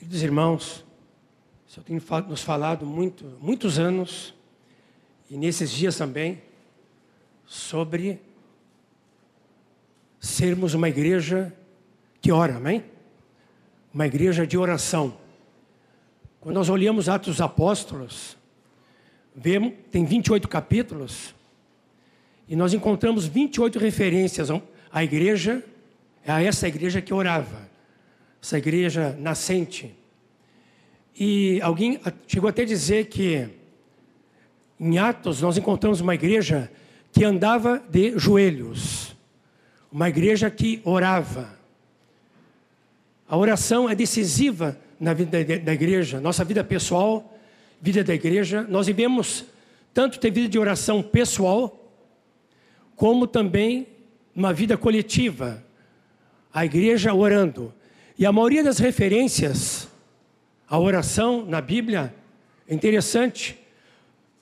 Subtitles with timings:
[0.00, 0.84] Queridos irmãos,
[1.68, 4.34] o Senhor tem nos falado muito, muitos anos,
[5.30, 6.40] e nesses dias também,
[7.44, 8.18] sobre
[10.18, 11.54] sermos uma igreja
[12.18, 12.82] que ora, amém?
[13.92, 15.14] Uma igreja de oração.
[16.40, 18.38] Quando nós olhamos Atos dos Apóstolos,
[19.36, 21.34] vemos, tem 28 capítulos,
[22.48, 24.48] e nós encontramos 28 referências
[24.90, 25.62] à igreja,
[26.26, 27.68] a essa igreja que orava,
[28.42, 29.94] essa igreja nascente.
[31.18, 33.48] E alguém chegou até a dizer que
[34.78, 36.70] em Atos nós encontramos uma igreja
[37.12, 39.14] que andava de joelhos,
[39.92, 41.58] uma igreja que orava.
[43.28, 47.38] A oração é decisiva na vida da igreja, nossa vida pessoal,
[47.80, 48.66] vida da igreja.
[48.68, 49.44] Nós vivemos
[49.92, 51.92] tanto ter vida de oração pessoal,
[52.96, 53.86] como também
[54.34, 55.62] uma vida coletiva.
[56.52, 57.72] A igreja orando.
[58.20, 59.88] E a maioria das referências
[60.68, 62.14] à oração na Bíblia
[62.68, 63.58] é interessante,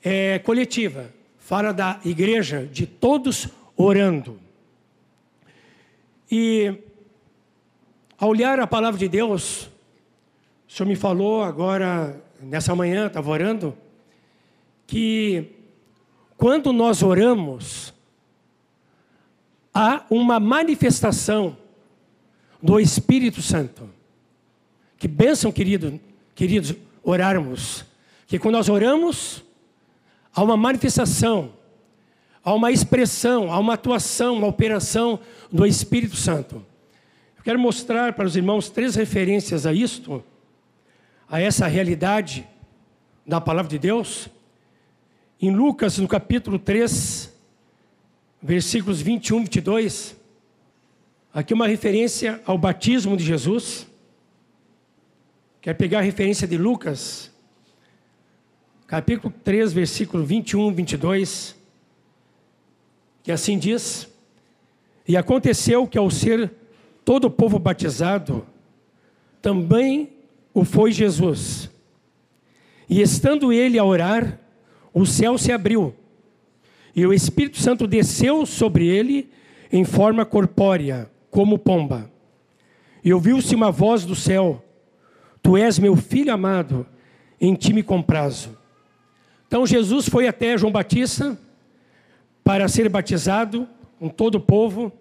[0.03, 1.09] é coletiva.
[1.37, 4.37] Fala da igreja, de todos orando.
[6.29, 6.73] E
[8.17, 9.69] ao olhar a palavra de Deus,
[10.67, 13.73] o Senhor me falou agora, nessa manhã, estava orando,
[14.85, 15.55] que
[16.35, 17.93] quando nós oramos,
[19.73, 21.55] há uma manifestação
[22.61, 23.89] do Espírito Santo.
[24.97, 25.99] Que bênção, querido,
[26.35, 27.85] queridos, orarmos.
[28.27, 29.43] Que quando nós oramos,
[30.33, 31.53] há uma manifestação,
[32.43, 35.19] há uma expressão, há uma atuação, uma operação
[35.51, 36.65] do Espírito Santo.
[37.37, 40.23] Eu quero mostrar para os irmãos três referências a isto
[41.29, 42.47] a essa realidade
[43.25, 44.27] da palavra de Deus,
[45.39, 47.31] em Lucas, no capítulo 3,
[48.41, 50.18] versículos 21 e 22,
[51.33, 53.87] aqui uma referência ao batismo de Jesus.
[55.61, 57.31] Quer pegar a referência de Lucas,
[58.87, 61.55] capítulo 3, versículo 21 e 22,
[63.21, 64.07] que assim diz:
[65.07, 66.51] E aconteceu que ao ser
[67.03, 68.45] todo o povo batizado,
[69.41, 70.09] também
[70.53, 71.69] o foi Jesus.
[72.89, 74.39] E estando ele a orar,
[74.93, 75.93] o céu se abriu,
[76.95, 79.29] e o Espírito Santo desceu sobre ele
[79.71, 82.11] em forma corpórea, como pomba.
[83.03, 84.63] E ouviu-se uma voz do céu:
[85.41, 86.85] Tu és meu filho amado,
[87.39, 88.57] em ti me comprazo.
[89.47, 91.37] Então Jesus foi até João Batista
[92.43, 93.67] para ser batizado
[93.97, 94.91] com todo o povo.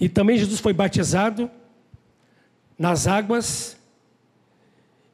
[0.00, 1.50] E também Jesus foi batizado
[2.78, 3.78] nas águas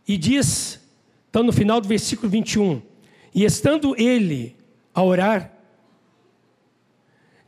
[0.07, 0.81] e diz,
[1.29, 2.81] então no final do versículo 21,
[3.35, 4.57] e estando ele
[4.95, 5.53] a orar,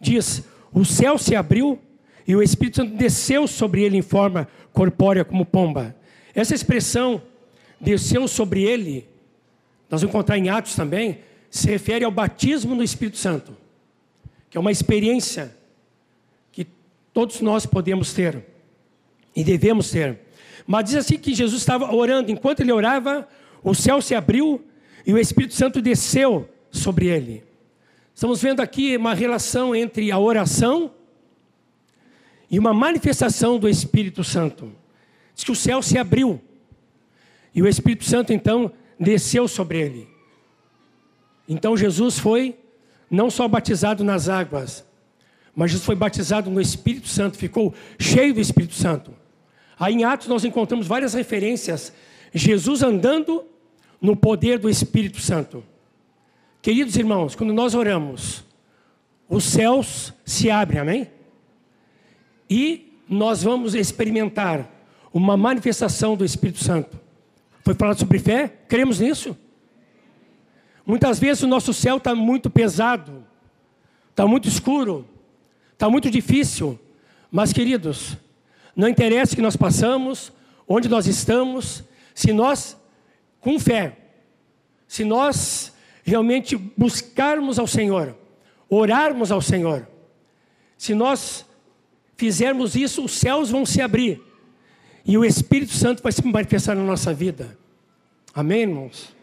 [0.00, 0.42] diz:
[0.72, 1.78] o céu se abriu
[2.28, 5.96] e o Espírito Santo desceu sobre ele em forma corpórea como pomba.
[6.34, 7.22] Essa expressão,
[7.80, 9.08] desceu sobre ele,
[9.88, 13.56] nós vamos encontrar em Atos também, se refere ao batismo no Espírito Santo,
[14.50, 15.56] que é uma experiência
[16.52, 16.66] que
[17.14, 18.44] todos nós podemos ter
[19.34, 20.18] e devemos ter.
[20.66, 23.26] Mas diz assim que Jesus estava orando, enquanto ele orava,
[23.64, 24.62] o céu se abriu
[25.06, 27.42] e o Espírito Santo desceu sobre ele.
[28.14, 30.92] Estamos vendo aqui uma relação entre a oração
[32.50, 34.72] e uma manifestação do Espírito Santo.
[35.34, 36.40] Diz que o céu se abriu
[37.54, 40.08] e o Espírito Santo então desceu sobre ele.
[41.48, 42.56] Então Jesus foi
[43.10, 44.84] não só batizado nas águas,
[45.54, 49.12] mas Jesus foi batizado no Espírito Santo, ficou cheio do Espírito Santo.
[49.78, 51.92] Aí em Atos nós encontramos várias referências.
[52.34, 53.44] Jesus andando
[54.00, 55.64] no poder do Espírito Santo.
[56.60, 58.44] Queridos irmãos, quando nós oramos,
[59.28, 61.10] os céus se abrem, amém?
[62.48, 64.68] E nós vamos experimentar
[65.12, 66.98] uma manifestação do Espírito Santo.
[67.64, 68.48] Foi falado sobre fé?
[68.68, 69.36] Cremos nisso?
[70.86, 73.24] Muitas vezes o nosso céu está muito pesado,
[74.10, 75.06] está muito escuro,
[75.72, 76.78] está muito difícil.
[77.30, 78.16] Mas, queridos,
[78.74, 80.32] não interessa o que nós passamos,
[80.66, 82.76] onde nós estamos, se nós,
[83.40, 83.96] com fé,
[84.86, 88.16] se nós realmente buscarmos ao Senhor,
[88.68, 89.86] orarmos ao Senhor,
[90.76, 91.44] se nós
[92.18, 94.20] fizermos isso, os céus vão se abrir
[95.06, 97.56] e o Espírito Santo vai se manifestar na nossa vida.
[98.34, 99.14] Amém, irmãos?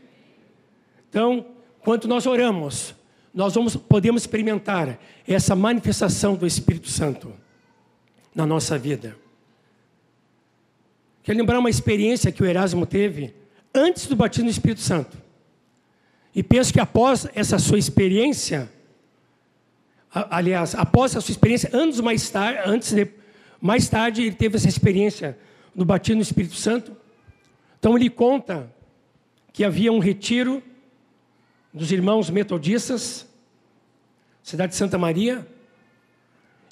[1.10, 1.46] Então,
[1.82, 2.96] quando nós oramos,
[3.34, 4.98] nós vamos, podemos experimentar
[5.28, 7.34] essa manifestação do Espírito Santo
[8.34, 9.16] na nossa vida.
[11.22, 13.36] Quero lembrar uma experiência que o Erasmo teve
[13.74, 15.18] antes do batismo do Espírito Santo.
[16.34, 18.72] E penso que após essa sua experiência,
[20.16, 23.08] aliás, após a sua experiência, anos mais tarde, antes de,
[23.60, 25.38] mais tarde ele teve essa experiência
[25.76, 26.96] do batismo no Espírito Santo.
[27.78, 28.72] Então ele conta
[29.52, 30.64] que havia um retiro
[31.74, 33.28] dos irmãos metodistas,
[34.42, 35.46] cidade de Santa Maria,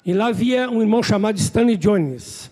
[0.06, 2.50] e lá havia um irmão chamado Stanley Jones.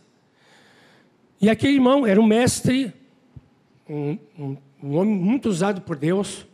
[1.40, 2.92] E aquele irmão era um mestre,
[3.88, 6.46] um, um, um homem muito usado por Deus,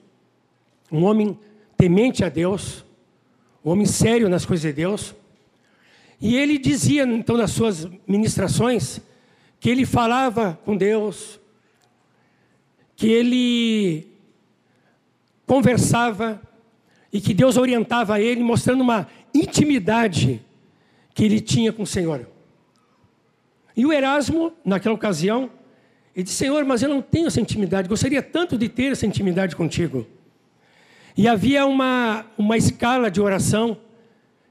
[0.91, 1.39] um homem
[1.77, 2.85] temente a Deus,
[3.63, 5.15] homem sério nas coisas de Deus.
[6.21, 9.01] E ele dizia, então, nas suas ministrações,
[9.61, 11.41] que ele falava com Deus,
[12.97, 14.09] que ele
[15.47, 16.41] conversava
[17.13, 20.45] e que Deus orientava ele, mostrando uma intimidade
[21.15, 22.29] que ele tinha com o Senhor.
[23.77, 25.51] E o Erasmo, naquela ocasião,
[26.15, 29.55] ele disse: Senhor, mas eu não tenho essa intimidade, gostaria tanto de ter essa intimidade
[29.55, 30.05] contigo.
[31.19, 33.77] E havia uma, uma escala de oração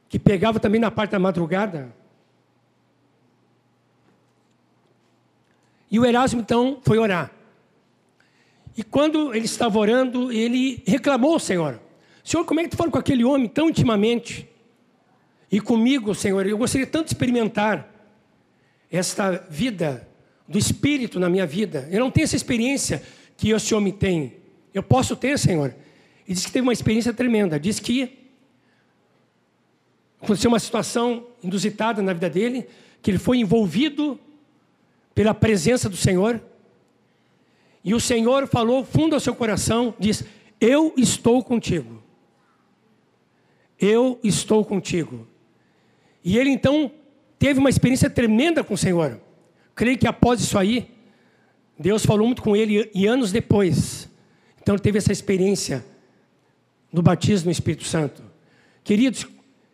[0.10, 1.96] que pegava também na parte da madrugada.
[5.90, 7.31] E o Erasmo então foi orar.
[8.75, 11.80] E quando ele estava orando, ele reclamou ao Senhor:
[12.22, 14.46] Senhor, como é que tu fala com aquele homem tão intimamente?
[15.50, 17.90] E comigo, Senhor, eu gostaria tanto de experimentar
[18.92, 20.06] esta vida
[20.46, 21.88] do Espírito na minha vida.
[21.90, 23.02] Eu não tenho essa experiência
[23.38, 24.34] que esse homem tem.
[24.74, 25.74] Eu posso ter, Senhor.
[26.27, 27.59] E disse que teve uma experiência tremenda.
[27.59, 28.18] Diz que
[30.21, 32.68] aconteceu uma situação inusitada na vida dele,
[33.01, 34.19] que ele foi envolvido
[35.15, 36.41] pela presença do Senhor.
[37.83, 40.24] E o Senhor falou fundo ao seu coração, diz:
[40.59, 42.03] "Eu estou contigo.
[43.79, 45.25] Eu estou contigo."
[46.24, 46.91] E ele então
[47.39, 49.21] teve uma experiência tremenda com o Senhor.
[49.74, 50.91] Creio que após isso aí,
[51.79, 54.09] Deus falou muito com ele e anos depois.
[54.62, 55.85] Então ele teve essa experiência
[56.98, 58.22] no batismo no Espírito Santo.
[58.84, 59.26] Queridos,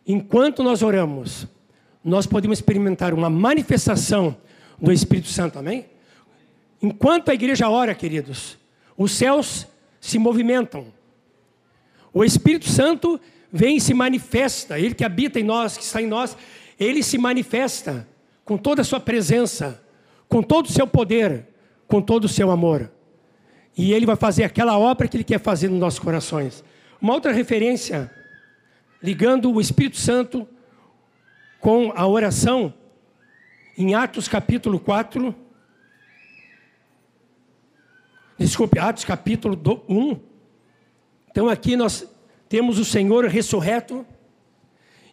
[0.06, 1.46] enquanto nós oramos,
[2.04, 4.36] nós podemos experimentar uma manifestação
[4.80, 5.86] do Espírito Santo, amém?
[6.82, 8.58] Enquanto a igreja ora, queridos,
[8.96, 9.66] os céus
[10.00, 10.92] se movimentam.
[12.12, 13.18] O Espírito Santo
[13.50, 16.36] vem e se manifesta, ele que habita em nós, que está em nós,
[16.78, 18.06] ele se manifesta
[18.44, 19.82] com toda a sua presença,
[20.28, 21.46] com todo o seu poder,
[21.88, 22.90] com todo o seu amor.
[23.76, 26.62] E ele vai fazer aquela obra que ele quer fazer nos nossos corações.
[27.00, 28.10] Uma outra referência,
[29.02, 30.48] ligando o Espírito Santo
[31.60, 32.72] com a oração,
[33.76, 35.34] em Atos capítulo 4.
[38.38, 40.20] Desculpe, Atos capítulo 1.
[41.30, 42.08] Então aqui nós
[42.48, 44.06] temos o Senhor ressurreto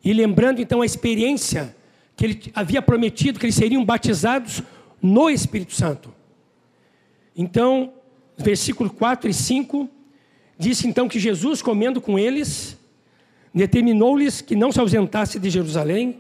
[0.04, 1.76] e lembrando então a experiência
[2.16, 4.62] que ele havia prometido que eles seriam batizados
[5.02, 6.14] no Espírito Santo.
[7.36, 7.94] Então,
[8.38, 9.90] versículo 4 e 5,
[10.62, 12.78] disse então que Jesus, comendo com eles,
[13.54, 16.20] determinou-lhes que não se ausentasse de Jerusalém,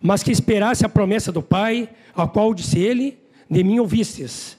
[0.00, 3.18] mas que esperasse a promessa do Pai, a qual disse ele:
[3.48, 4.56] De mim ouvistes.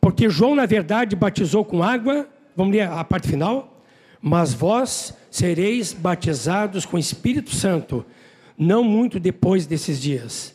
[0.00, 3.82] Porque João, na verdade, batizou com água, vamos ler a parte final,
[4.20, 8.04] mas vós sereis batizados com Espírito Santo,
[8.56, 10.54] não muito depois desses dias.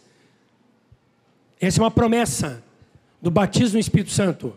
[1.60, 2.64] Essa é uma promessa
[3.22, 4.54] do batismo no Espírito Santo.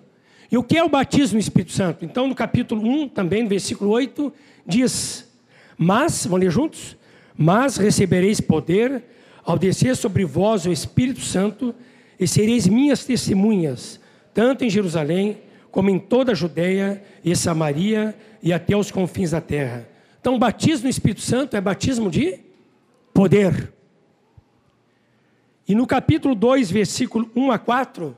[0.50, 2.04] E o que é o batismo no Espírito Santo?
[2.04, 4.32] Então, no capítulo 1, também no versículo 8,
[4.66, 5.28] diz:
[5.76, 6.96] Mas, vamos ler juntos?
[7.36, 9.02] Mas recebereis poder
[9.44, 11.74] ao descer sobre vós o Espírito Santo,
[12.18, 14.00] e sereis minhas testemunhas,
[14.34, 15.38] tanto em Jerusalém,
[15.70, 19.86] como em toda a Judéia e Samaria e até os confins da terra.
[20.20, 22.40] Então, o batismo no Espírito Santo é batismo de
[23.12, 23.72] poder.
[25.68, 28.16] E no capítulo 2, versículo 1 a 4,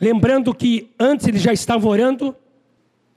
[0.00, 2.34] lembrando que antes ele já estava orando,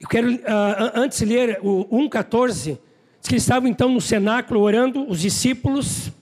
[0.00, 2.78] eu quero uh, antes ler o 1,14,
[3.20, 6.12] diz que eles estavam então no cenáculo orando, os discípulos,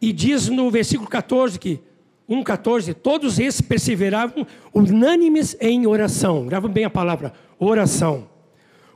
[0.00, 1.80] e diz no versículo 14 que
[2.28, 6.46] 1,14, todos esses perseveravam unânimes em oração.
[6.46, 8.28] Grava bem a palavra, oração.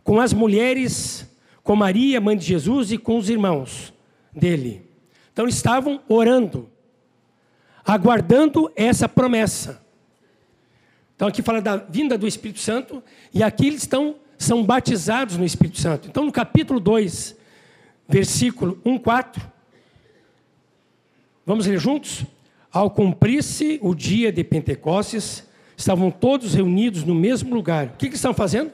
[0.02, 1.28] Com as mulheres,
[1.62, 3.92] com Maria, mãe de Jesus, e com os irmãos
[4.32, 4.82] dele.
[5.32, 6.68] Então estavam orando,
[7.86, 9.80] aguardando essa promessa.
[11.14, 13.02] Então aqui fala da vinda do Espírito Santo,
[13.32, 16.08] e aqui eles estão, são batizados no Espírito Santo.
[16.08, 17.36] Então no capítulo 2,
[18.08, 19.50] versículo 1, 4,
[21.46, 22.24] vamos ler juntos?
[22.72, 25.44] Ao cumprir-se o dia de Pentecostes,
[25.76, 27.86] estavam todos reunidos no mesmo lugar.
[27.86, 28.72] O que, que estão fazendo?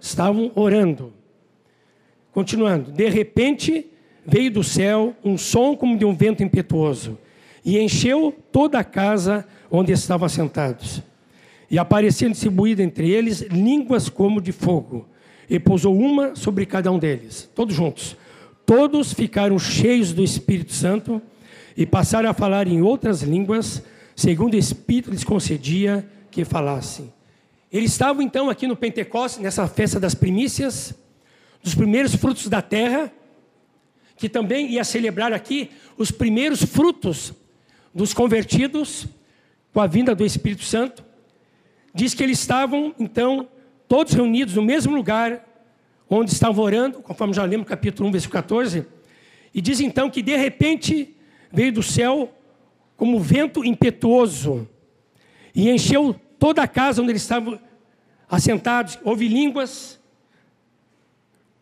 [0.00, 1.12] Estavam orando.
[2.32, 2.90] Continuando.
[2.90, 3.86] De repente,
[4.24, 7.18] veio do céu um som como de um vento impetuoso
[7.64, 11.02] e encheu toda a casa onde estavam sentados.
[11.70, 15.08] E apareciam distribuídas entre eles línguas como de fogo,
[15.48, 18.16] e pousou uma sobre cada um deles, todos juntos.
[18.66, 21.20] Todos ficaram cheios do Espírito Santo
[21.76, 23.82] e passaram a falar em outras línguas,
[24.14, 27.12] segundo o Espírito lhes concedia que falassem.
[27.72, 30.94] Eles estavam então aqui no Pentecostes, nessa festa das primícias,
[31.62, 33.12] dos primeiros frutos da terra,
[34.16, 37.34] que também ia celebrar aqui os primeiros frutos
[37.94, 39.06] dos convertidos
[39.72, 41.04] com a vinda do Espírito Santo.
[41.94, 43.48] Diz que eles estavam então
[43.86, 45.44] todos reunidos no mesmo lugar
[46.08, 48.86] onde estavam orando, conforme já lemos capítulo 1, versículo 14.
[49.52, 51.14] E diz então que de repente
[51.52, 52.32] veio do céu
[52.96, 54.68] como vento impetuoso
[55.54, 57.58] e encheu toda a casa onde eles estavam
[58.28, 58.98] assentados.
[59.04, 60.00] Houve línguas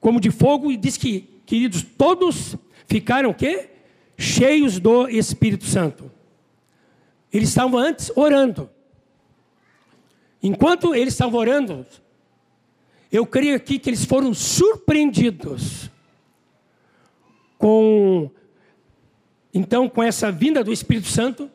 [0.01, 3.71] como de fogo e diz que, queridos, todos ficaram o quê?
[4.19, 6.12] Cheios do Espírito Santo.
[7.33, 8.69] Eles estavam antes orando.
[10.43, 11.87] Enquanto eles estavam orando,
[13.11, 15.91] eu creio aqui que eles foram surpreendidos
[17.57, 18.31] com
[19.55, 21.49] então com essa vinda do Espírito Santo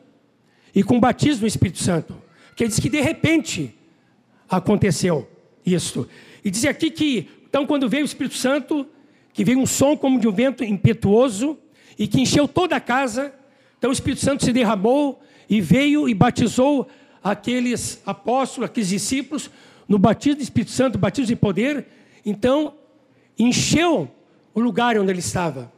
[0.74, 2.16] e com o batismo do Espírito Santo.
[2.56, 3.74] Que diz que de repente
[4.48, 5.28] aconteceu
[5.66, 6.08] isso.
[6.44, 8.86] E diz aqui que então quando veio o Espírito Santo,
[9.32, 11.58] que veio um som como de um vento impetuoso
[11.98, 13.34] e que encheu toda a casa,
[13.76, 16.88] então o Espírito Santo se derramou e veio e batizou
[17.22, 19.50] aqueles apóstolos, aqueles discípulos
[19.88, 21.86] no batismo do Espírito Santo, batismo de poder,
[22.24, 22.74] então
[23.38, 24.10] encheu
[24.54, 25.72] o lugar onde ele estava.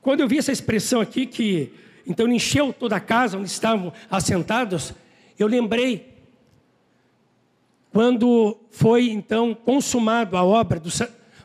[0.00, 1.72] Quando eu vi essa expressão aqui, que
[2.06, 4.94] então encheu toda a casa onde estavam assentados,
[5.38, 6.14] eu lembrei
[7.92, 10.90] quando foi então consumado a obra do,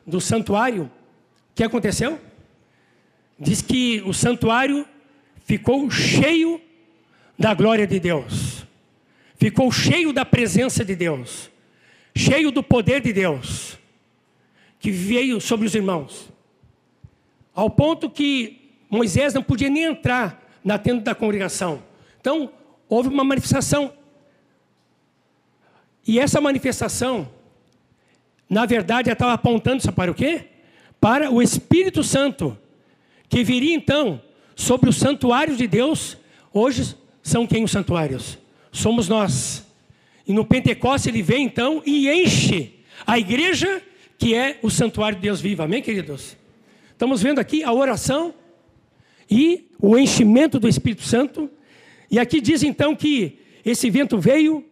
[0.06, 2.20] do santuário, o que aconteceu?
[3.40, 4.86] Diz que o santuário
[5.46, 6.62] ficou cheio
[7.38, 8.66] da glória de Deus,
[9.36, 11.52] ficou cheio da presença de Deus
[12.16, 13.78] cheio do poder de Deus,
[14.80, 16.30] que veio sobre os irmãos,
[17.54, 21.84] ao ponto que Moisés não podia nem entrar na tenda da congregação.
[22.20, 22.52] Então,
[22.88, 23.94] houve uma manifestação.
[26.06, 27.30] E essa manifestação,
[28.50, 30.48] na verdade, estava apontando para o quê?
[31.00, 32.58] Para o Espírito Santo,
[33.28, 34.22] que viria então
[34.56, 36.18] sobre o santuário de Deus.
[36.54, 38.38] Hoje são quem os santuários?
[38.72, 39.66] Somos nós.
[40.28, 43.82] E no Pentecostes ele vem então e enche a igreja
[44.18, 45.64] que é o santuário de Deus vivo.
[45.64, 46.38] Amém, queridos?
[46.92, 48.34] Estamos vendo aqui a oração
[49.30, 51.50] e o enchimento do Espírito Santo.
[52.12, 54.66] E aqui diz então que esse vento veio,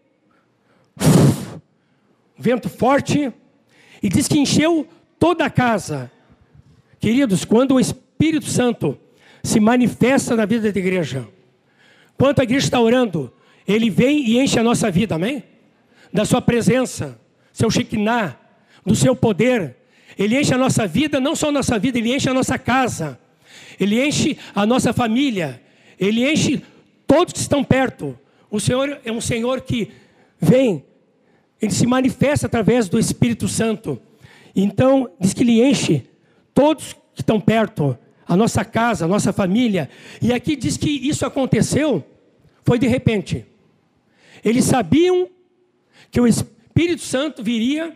[2.38, 3.32] vento forte,
[4.04, 6.12] e diz que encheu toda a casa.
[7.00, 8.98] Queridos, quando o Espírito Santo
[9.44, 11.28] se manifesta na vida da igreja,
[12.22, 13.34] quando a igreja está orando,
[13.68, 15.44] ele vem e enche a nossa vida, amém?
[16.14, 17.20] Da sua presença,
[17.52, 18.38] seu Shekinah,
[18.86, 19.76] do seu poder.
[20.16, 23.20] Ele enche a nossa vida, não só a nossa vida, ele enche a nossa casa.
[23.80, 25.64] Ele enche a nossa família.
[26.00, 26.62] Ele enche
[27.08, 28.16] todos que estão perto.
[28.52, 29.90] O Senhor é um Senhor que
[30.40, 30.86] vem,
[31.60, 34.00] ele se manifesta através do Espírito Santo.
[34.56, 36.04] Então, diz que ele enche
[36.54, 37.98] todos que estão perto,
[38.28, 39.90] a nossa casa, a nossa família.
[40.22, 42.06] E aqui diz que isso aconteceu,
[42.64, 43.46] foi de repente.
[44.44, 45.30] Eles sabiam
[46.10, 47.96] que o Espírito Santo viria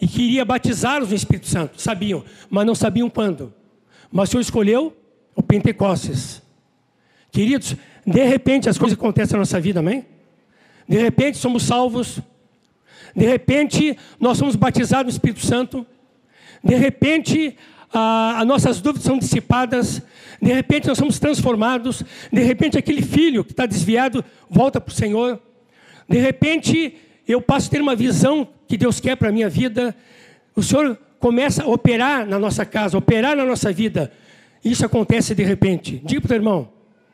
[0.00, 1.80] e queria batizá-los no Espírito Santo.
[1.80, 3.54] Sabiam, mas não sabiam quando.
[4.10, 4.96] Mas o Senhor escolheu
[5.34, 6.42] o Pentecostes.
[7.30, 10.04] Queridos, de repente as coisas acontecem na nossa vida, amém?
[10.88, 12.20] De repente somos salvos.
[13.14, 15.86] De repente nós somos batizados no Espírito Santo.
[16.62, 17.56] De repente
[17.92, 20.02] as nossas dúvidas são dissipadas.
[20.40, 22.02] De repente nós somos transformados.
[22.32, 25.40] De repente aquele filho que está desviado volta para o Senhor.
[26.08, 26.96] De repente,
[27.26, 29.94] eu passo a ter uma visão que Deus quer para a minha vida.
[30.54, 34.12] O Senhor começa a operar na nossa casa, operar na nossa vida.
[34.64, 36.02] Isso acontece de repente.
[36.04, 36.68] Diga para o teu irmão,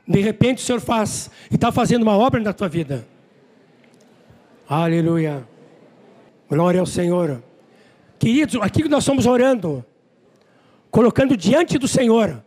[0.06, 3.06] de repente o Senhor faz e está fazendo uma obra na tua vida.
[4.68, 5.47] Aleluia.
[6.49, 7.42] Glória ao Senhor.
[8.18, 9.85] Queridos, aqui que nós estamos orando,
[10.90, 12.42] colocando diante do Senhor.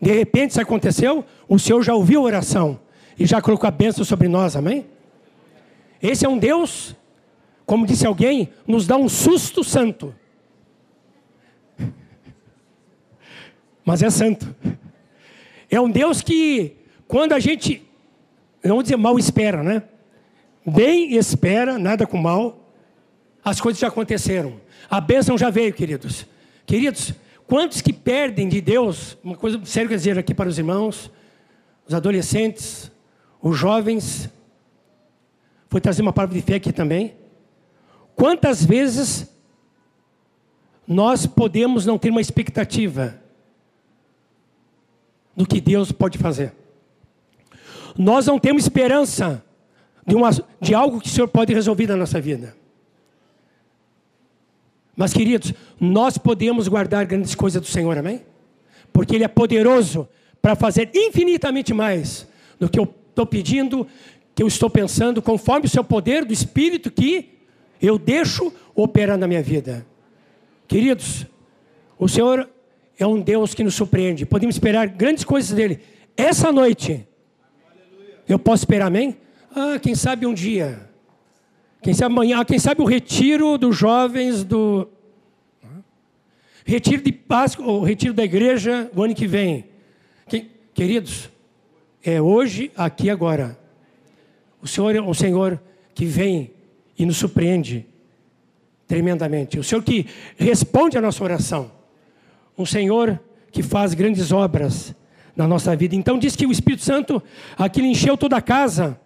[0.00, 2.80] De repente isso aconteceu, o Senhor já ouviu a oração
[3.18, 4.86] e já colocou a bênção sobre nós, amém?
[6.02, 6.94] Esse é um Deus,
[7.64, 10.14] como disse alguém, nos dá um susto santo.
[13.84, 14.54] Mas é santo.
[15.70, 16.76] É um Deus que,
[17.08, 17.82] quando a gente,
[18.62, 19.82] não dizer mal espera, né?
[20.66, 22.70] Bem espera, nada com mal,
[23.44, 24.60] as coisas já aconteceram.
[24.90, 26.26] A bênção já veio, queridos.
[26.66, 27.14] Queridos,
[27.46, 31.10] quantos que perdem de Deus, uma coisa séria que dizer aqui para os irmãos,
[31.86, 32.90] os adolescentes,
[33.40, 34.30] os jovens,
[35.70, 37.16] Vou trazer uma palavra de fé aqui também.
[38.14, 39.28] Quantas vezes
[40.86, 43.20] nós podemos não ter uma expectativa
[45.34, 46.52] do que Deus pode fazer?
[47.96, 49.42] nós não temos esperança
[50.06, 52.56] de, uma, de algo que o Senhor pode resolver na nossa vida.
[54.96, 58.22] Mas, queridos, nós podemos guardar grandes coisas do Senhor, amém?
[58.92, 60.08] Porque Ele é poderoso
[60.40, 62.28] para fazer infinitamente mais
[62.60, 63.86] do que eu estou pedindo,
[64.34, 67.30] que eu estou pensando, conforme o seu poder do Espírito que
[67.80, 69.86] eu deixo operar na minha vida.
[70.68, 71.26] Queridos,
[71.98, 72.48] o Senhor
[72.98, 74.24] é um Deus que nos surpreende.
[74.24, 75.80] Podemos esperar grandes coisas dele.
[76.16, 77.06] Essa noite,
[78.28, 79.16] eu posso esperar, amém?
[79.54, 80.88] Ah, quem sabe um dia.
[81.84, 84.88] Quem sabe amanhã, quem sabe o retiro dos jovens do.
[86.64, 89.66] Retiro de Páscoa, o retiro da igreja o ano que vem.
[90.26, 91.28] Quem, queridos,
[92.02, 93.58] é hoje, aqui agora.
[94.62, 95.60] O Senhor é um Senhor
[95.94, 96.52] que vem
[96.98, 97.86] e nos surpreende
[98.88, 99.58] tremendamente.
[99.58, 100.06] O Senhor que
[100.38, 101.70] responde à nossa oração.
[102.56, 103.20] Um Senhor
[103.52, 104.94] que faz grandes obras
[105.36, 105.94] na nossa vida.
[105.94, 107.22] Então diz que o Espírito Santo
[107.58, 108.98] aquilo encheu toda a casa.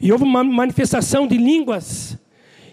[0.00, 2.16] E houve uma manifestação de línguas.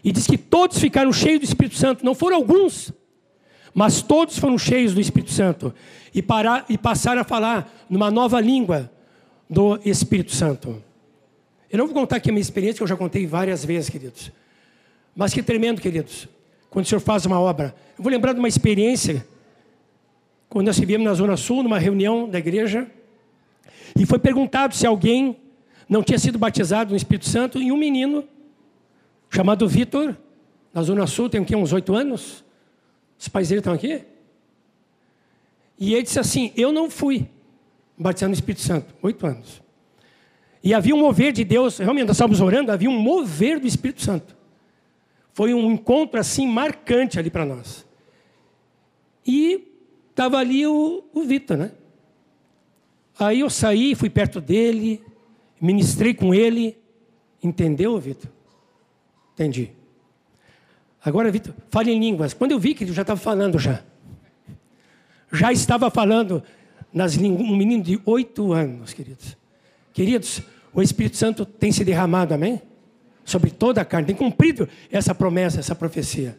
[0.04, 2.06] E diz que todos ficaram cheios do Espírito Santo.
[2.06, 2.94] Não foram alguns,
[3.74, 5.74] mas todos foram cheios do Espírito Santo.
[6.14, 8.90] E, parar, e passaram a falar numa nova língua
[9.50, 10.82] do Espírito Santo.
[11.70, 14.32] Eu não vou contar aqui a minha experiência, que eu já contei várias vezes, queridos.
[15.14, 16.28] Mas que tremendo, queridos.
[16.70, 17.76] Quando o Senhor faz uma obra.
[17.98, 19.28] Eu vou lembrar de uma experiência.
[20.48, 22.88] Quando nós estivemos na Zona Sul, numa reunião da igreja.
[24.00, 25.36] E foi perguntado se alguém
[25.88, 28.28] não tinha sido batizado no Espírito Santo, e um menino
[29.30, 30.16] chamado Vitor,
[30.74, 32.44] na Zona Sul, tem aqui uns oito anos.
[33.18, 34.04] Os pais dele estão aqui.
[35.80, 37.28] E ele disse assim: Eu não fui
[37.98, 39.62] batizado no Espírito Santo, oito anos.
[40.64, 44.02] E havia um mover de Deus, realmente nós estávamos orando, havia um mover do Espírito
[44.02, 44.36] Santo.
[45.34, 47.86] Foi um encontro assim marcante ali para nós.
[49.26, 49.68] E
[50.10, 51.72] estava ali o, o Vitor, né?
[53.20, 55.02] Aí eu saí, fui perto dele,
[55.60, 56.78] Ministrei com ele.
[57.44, 58.30] Entendeu, Vitor?
[59.34, 59.72] Entendi.
[61.04, 62.34] Agora, Vitor, fale em línguas.
[62.34, 63.84] Quando eu vi que ele já estava falando já.
[65.32, 66.44] Já estava falando
[66.92, 67.48] nas línguas.
[67.48, 69.38] Um menino de oito anos, queridos.
[69.94, 70.42] Queridos,
[70.74, 72.62] o Espírito Santo tem se derramado, amém?
[73.24, 74.08] Sobre toda a carne.
[74.08, 76.38] Tem cumprido essa promessa, essa profecia.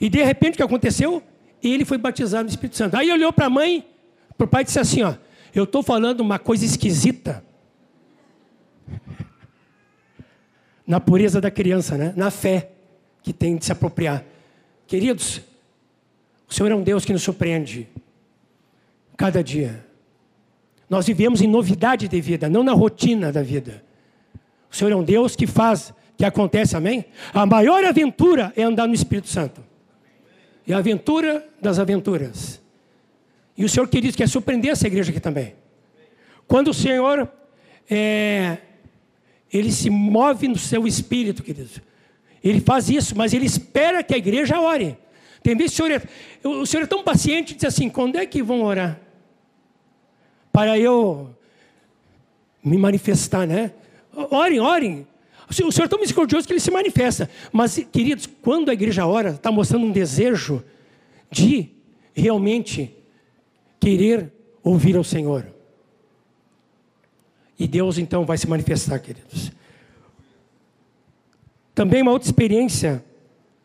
[0.00, 1.22] E de repente o que aconteceu?
[1.62, 2.96] Ele foi batizado no Espírito Santo.
[2.96, 3.86] Aí olhou para a mãe,
[4.36, 5.14] para o pai e disse assim: ó,
[5.54, 7.44] eu estou falando uma coisa esquisita.
[10.86, 12.12] Na pureza da criança, né?
[12.16, 12.70] na fé
[13.22, 14.24] que tem de se apropriar.
[14.86, 15.40] Queridos,
[16.48, 17.88] o Senhor é um Deus que nos surpreende
[19.16, 19.84] cada dia.
[20.88, 23.82] Nós vivemos em novidade de vida, não na rotina da vida.
[24.70, 27.06] O Senhor é um Deus que faz, que acontece, amém?
[27.32, 29.64] A maior aventura é andar no Espírito Santo.
[30.66, 32.62] E a aventura das aventuras.
[33.56, 35.54] E o Senhor querido quer surpreender essa igreja aqui também.
[36.46, 37.28] Quando o Senhor
[37.88, 38.58] é,
[39.54, 41.70] ele se move no seu espírito, querido.
[42.42, 44.98] Ele faz isso, mas ele espera que a igreja ore.
[45.42, 48.42] Tem vezes o senhor, é, o senhor é tão paciente, diz assim: quando é que
[48.42, 49.00] vão orar?
[50.52, 51.30] Para eu
[52.62, 53.72] me manifestar, né?
[54.30, 55.06] Orem, orem.
[55.48, 57.30] O senhor é tão misericordioso que ele se manifesta.
[57.52, 60.64] Mas, queridos, quando a igreja ora, está mostrando um desejo
[61.30, 61.70] de
[62.14, 62.94] realmente
[63.78, 65.53] querer ouvir ao Senhor.
[67.58, 69.52] E Deus então vai se manifestar, queridos.
[71.74, 73.04] Também uma outra experiência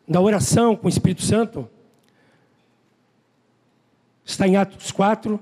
[0.06, 1.68] da oração com o Espírito Santo
[4.24, 5.38] está em Atos 4.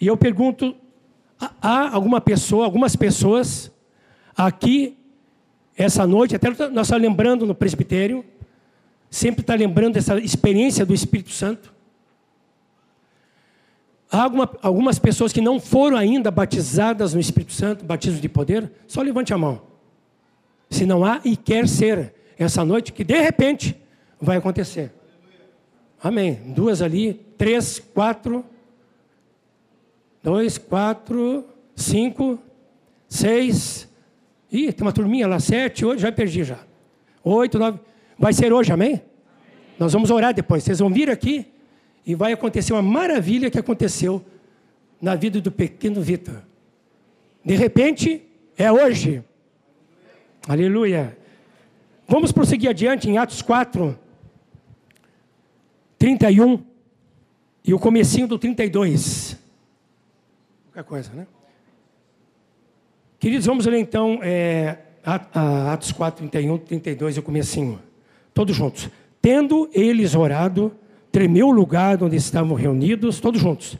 [0.00, 0.76] E eu pergunto:
[1.60, 3.70] há alguma pessoa, algumas pessoas
[4.36, 4.96] aqui
[5.76, 8.24] essa noite, até nós estamos lembrando no presbitério,
[9.08, 11.72] sempre está lembrando dessa experiência do Espírito Santo.
[14.10, 18.70] Há alguma, algumas pessoas que não foram ainda batizadas no Espírito Santo, batismo de poder,
[18.86, 19.60] só levante a mão.
[20.70, 23.76] Se não há e quer ser essa noite, que de repente
[24.20, 24.92] vai acontecer.
[26.02, 26.34] Amém.
[26.46, 28.44] Duas ali, três, quatro,
[30.22, 31.44] dois, quatro,
[31.76, 32.38] cinco,
[33.08, 33.88] seis.
[34.50, 36.58] Ih, tem uma turminha lá, sete, oito, já perdi já.
[37.22, 37.78] Oito, nove.
[38.18, 38.88] Vai ser hoje, amém?
[38.88, 39.02] amém?
[39.78, 40.64] Nós vamos orar depois.
[40.64, 41.46] Vocês vão vir aqui
[42.08, 44.24] e vai acontecer uma maravilha que aconteceu
[44.98, 46.42] na vida do pequeno Vitor.
[47.44, 48.22] De repente,
[48.56, 49.22] é hoje.
[50.48, 51.14] Aleluia.
[52.08, 53.96] Vamos prosseguir adiante em Atos 4,
[55.98, 56.64] 31
[57.62, 59.36] e o comecinho do 32.
[60.72, 61.26] Qualquer coisa, né?
[63.18, 67.78] Queridos, vamos ler então é, Atos 4, 31, 32 e o comecinho.
[68.32, 68.88] Todos juntos.
[69.20, 70.74] Tendo eles orado,
[71.18, 73.76] tremeu o lugar onde estavam reunidos, todos juntos.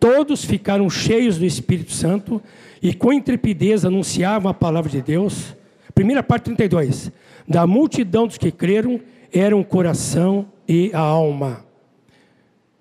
[0.00, 2.42] todos ficaram cheios do Espírito Santo
[2.82, 5.54] e com intrepidez anunciavam a palavra de Deus.
[5.94, 7.12] Primeira parte 32.
[7.46, 9.00] Da multidão dos que creram
[9.32, 11.64] eram o coração e a alma.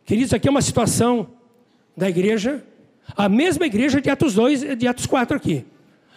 [0.03, 1.27] Queridos, aqui é uma situação
[1.95, 2.63] da igreja,
[3.15, 5.67] a mesma igreja de Atos 2 e de Atos 4 aqui.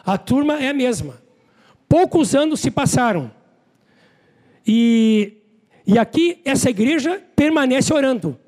[0.03, 1.21] A turma é a mesma.
[1.87, 3.31] Poucos anos se passaram.
[4.67, 5.42] E,
[5.87, 8.39] e aqui essa igreja permanece orando.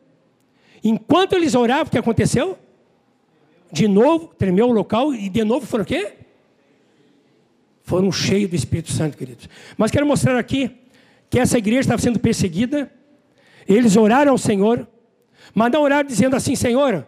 [0.82, 2.58] Enquanto eles oravam, o que aconteceu?
[3.72, 6.12] De novo, tremeu o local e de novo foram o quê?
[7.82, 9.48] Foram cheios do Espírito Santo, queridos.
[9.76, 10.70] Mas quero mostrar aqui
[11.28, 12.90] que essa igreja estava sendo perseguida.
[13.66, 14.86] Eles oraram ao Senhor,
[15.54, 17.06] mas não oraram dizendo assim: Senhor,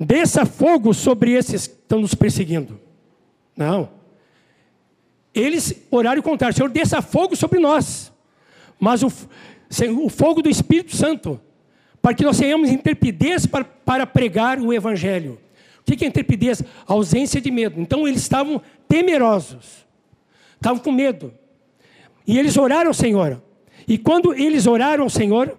[0.00, 2.80] desça fogo sobre esses que estão nos perseguindo.
[3.56, 3.90] Não.
[5.34, 8.13] Eles oraram o contrário: Senhor, desça fogo sobre nós.
[8.78, 9.12] Mas o,
[10.02, 11.40] o fogo do Espírito Santo
[12.04, 15.40] para que nós tenhamos intrepidez para, para pregar o Evangelho.
[15.80, 16.62] O que é intrepidez?
[16.86, 17.80] Ausência de medo.
[17.80, 19.86] Então eles estavam temerosos,
[20.56, 21.32] estavam com medo.
[22.26, 23.42] E eles oraram ao Senhor.
[23.88, 25.58] E quando eles oraram ao Senhor,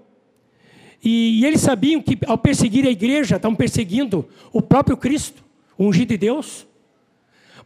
[1.04, 5.44] e, e eles sabiam que ao perseguir a igreja, estavam perseguindo o próprio Cristo,
[5.76, 6.68] o ungido de Deus.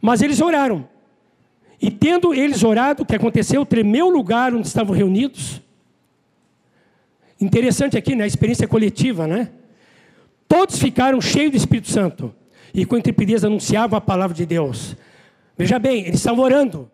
[0.00, 0.88] Mas eles oraram.
[1.80, 3.64] E tendo eles orado, o que aconteceu?
[3.64, 5.62] Tremeu o lugar onde estavam reunidos.
[7.40, 8.24] Interessante aqui, né?
[8.24, 9.50] A experiência coletiva, né?
[10.46, 12.34] Todos ficaram cheios do Espírito Santo
[12.74, 14.94] e com intrepidez anunciavam a palavra de Deus.
[15.56, 16.90] Veja bem, eles estavam orando.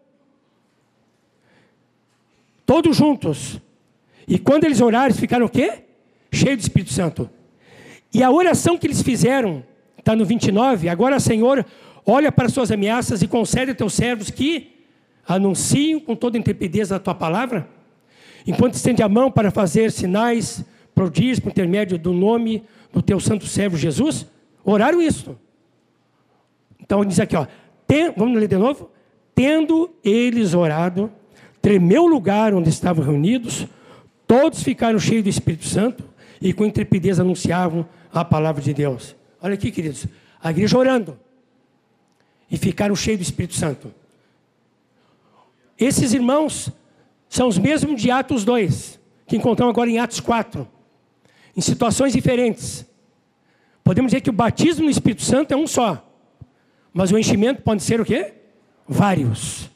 [2.65, 3.61] Todos juntos.
[4.29, 5.85] E quando eles oraram, eles ficaram o quê?
[6.31, 7.29] Cheios do Espírito Santo.
[8.15, 9.65] E a oração que eles fizeram,
[9.99, 11.67] está no 29, agora, Senhor,
[12.05, 14.76] olha para as suas ameaças e concede a teus servos que
[15.27, 17.69] anunciem com toda intrepidez a tua palavra
[18.47, 22.63] enquanto estende a mão para fazer sinais, prodígios por intermédio do nome
[22.93, 24.27] do teu santo servo Jesus,
[24.65, 25.37] oraram isso.
[26.81, 27.47] Então diz aqui, ó,
[27.87, 28.91] tem, vamos ler de novo?
[29.35, 31.11] Tendo eles orado,
[31.61, 33.67] tremeu o lugar onde estavam reunidos,
[34.27, 36.05] todos ficaram cheios do Espírito Santo
[36.41, 39.17] e com intrepidez anunciavam a palavra de Deus.
[39.43, 40.07] Olha aqui, queridos,
[40.43, 41.19] a igreja orando
[42.51, 43.93] e ficaram cheios do Espírito Santo.
[45.79, 46.71] Esses irmãos
[47.29, 50.67] são os mesmos de Atos 2, que encontramos agora em Atos 4,
[51.57, 52.87] em situações diferentes.
[53.85, 56.03] Podemos dizer que o batismo no Espírito Santo é um só,
[56.93, 58.35] mas o enchimento pode ser o quê?
[58.89, 59.71] Vários.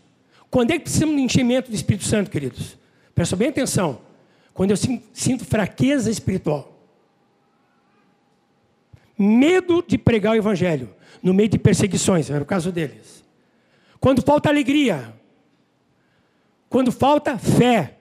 [0.50, 2.76] Quando é que precisamos de enchimento do Espírito Santo, queridos?
[3.14, 4.00] Presta bem atenção.
[4.54, 4.76] Quando eu
[5.12, 6.76] sinto fraqueza espiritual.
[9.16, 10.88] Medo de pregar o Evangelho,
[11.22, 13.22] no meio de perseguições, era o caso deles.
[14.00, 15.14] Quando falta alegria,
[16.70, 17.96] quando falta fé.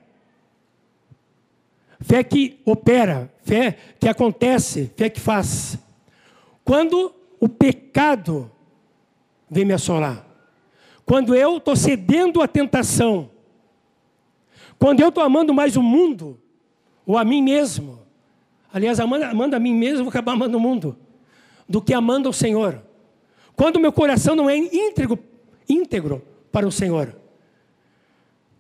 [1.99, 5.77] Fé que opera, fé que acontece, fé que faz.
[6.63, 8.49] Quando o pecado
[9.49, 10.25] vem me assolar.
[11.03, 13.31] Quando eu estou cedendo à tentação.
[14.77, 16.39] Quando eu estou amando mais o mundo,
[17.05, 17.99] ou a mim mesmo.
[18.71, 20.95] Aliás, amando, amando a mim mesmo, vou acabar amando o mundo.
[21.67, 22.81] Do que amando o Senhor.
[23.55, 25.19] Quando meu coração não é íntegro,
[25.67, 27.18] íntegro para o Senhor.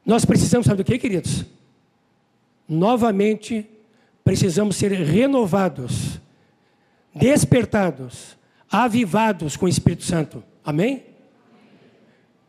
[0.05, 1.45] Nós precisamos, sabe do que, queridos?
[2.67, 3.67] Novamente,
[4.23, 6.19] precisamos ser renovados,
[7.13, 8.37] despertados,
[8.69, 10.43] avivados com o Espírito Santo.
[10.63, 11.03] Amém?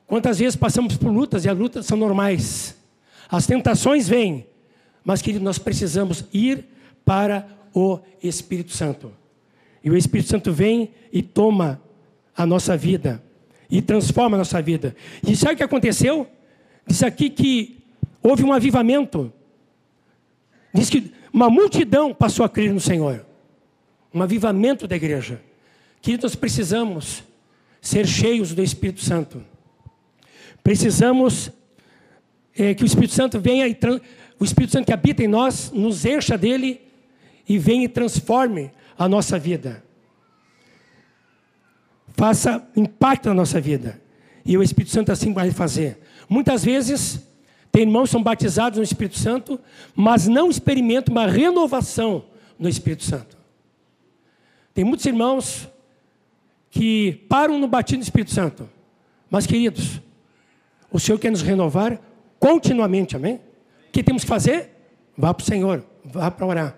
[0.06, 2.76] Quantas vezes passamos por lutas e as lutas são normais.
[3.28, 4.46] As tentações vêm,
[5.04, 6.66] mas queridos, nós precisamos ir
[7.04, 9.12] para o Espírito Santo.
[9.82, 11.80] E o Espírito Santo vem e toma
[12.36, 13.22] a nossa vida
[13.70, 14.96] e transforma a nossa vida.
[15.26, 16.26] E sabe o que aconteceu?
[16.90, 17.79] Diz aqui que
[18.20, 19.33] houve um avivamento.
[20.74, 23.24] Diz que uma multidão passou a crer no Senhor.
[24.12, 25.40] Um avivamento da igreja.
[26.03, 27.22] Que nós precisamos
[27.81, 29.40] ser cheios do Espírito Santo.
[30.64, 31.53] Precisamos
[32.57, 33.79] é, que o Espírito Santo venha e
[34.40, 36.81] o Espírito Santo que habita em nós nos encha dele
[37.48, 39.85] e venha e transforme a nossa vida.
[42.16, 44.10] Faça impacto na nossa vida.
[44.44, 45.98] E o Espírito Santo assim vai fazer.
[46.29, 47.20] Muitas vezes,
[47.72, 49.61] tem irmãos que são batizados no Espírito Santo,
[49.94, 52.24] mas não experimentam uma renovação
[52.59, 53.37] no Espírito Santo.
[54.74, 55.68] Tem muitos irmãos
[56.70, 58.68] que param no batismo do Espírito Santo.
[59.31, 60.00] Mas, queridos,
[60.90, 62.00] o Senhor quer nos renovar
[62.38, 63.37] continuamente, amém?
[63.88, 64.70] O que temos que fazer?
[65.16, 66.76] Vá para o Senhor, vá para orar.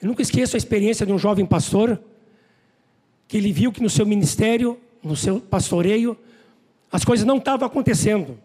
[0.00, 2.00] Eu nunca esqueço a experiência de um jovem pastor
[3.26, 6.16] que ele viu que no seu ministério, no seu pastoreio,
[6.90, 8.38] as coisas não estavam acontecendo.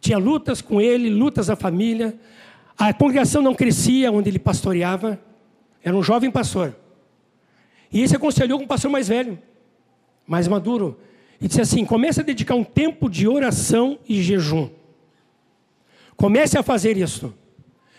[0.00, 2.18] Tinha lutas com ele, lutas da família.
[2.78, 5.20] A congregação não crescia onde ele pastoreava.
[5.82, 6.74] Era um jovem pastor.
[7.92, 9.38] E ele se aconselhou com um pastor mais velho,
[10.26, 10.98] mais maduro.
[11.40, 14.70] E disse assim: comece a dedicar um tempo de oração e jejum.
[16.16, 17.34] Comece a fazer isso.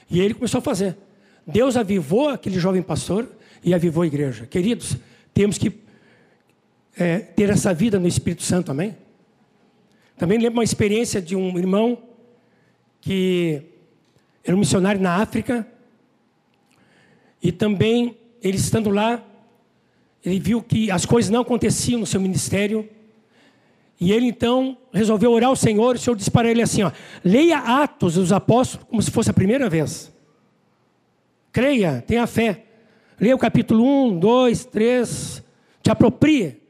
[0.10, 0.98] E ele começou a fazer.
[1.46, 3.28] Deus avivou aquele jovem pastor
[3.64, 4.46] e avivou a igreja.
[4.46, 4.96] Queridos,
[5.34, 5.74] temos que
[6.98, 8.96] é, ter essa vida no Espírito Santo, amém?
[10.22, 11.98] Também lembro uma experiência de um irmão
[13.02, 13.60] que
[14.44, 15.66] era um missionário na África.
[17.42, 19.20] E também, ele estando lá,
[20.24, 22.88] ele viu que as coisas não aconteciam no seu ministério.
[24.00, 25.96] E ele então resolveu orar ao Senhor.
[25.96, 26.92] E o Senhor disse para ele assim: ó,
[27.26, 30.14] leia Atos dos Apóstolos como se fosse a primeira vez.
[31.52, 32.66] Creia, tenha fé.
[33.20, 35.44] Leia o capítulo 1, 2, 3.
[35.82, 36.62] Te aproprie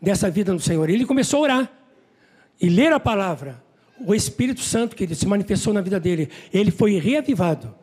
[0.00, 0.88] dessa vida no Senhor.
[0.88, 1.83] Ele começou a orar
[2.60, 3.62] e ler a palavra.
[4.06, 7.74] O Espírito Santo que se manifestou na vida dele, ele foi reavivado.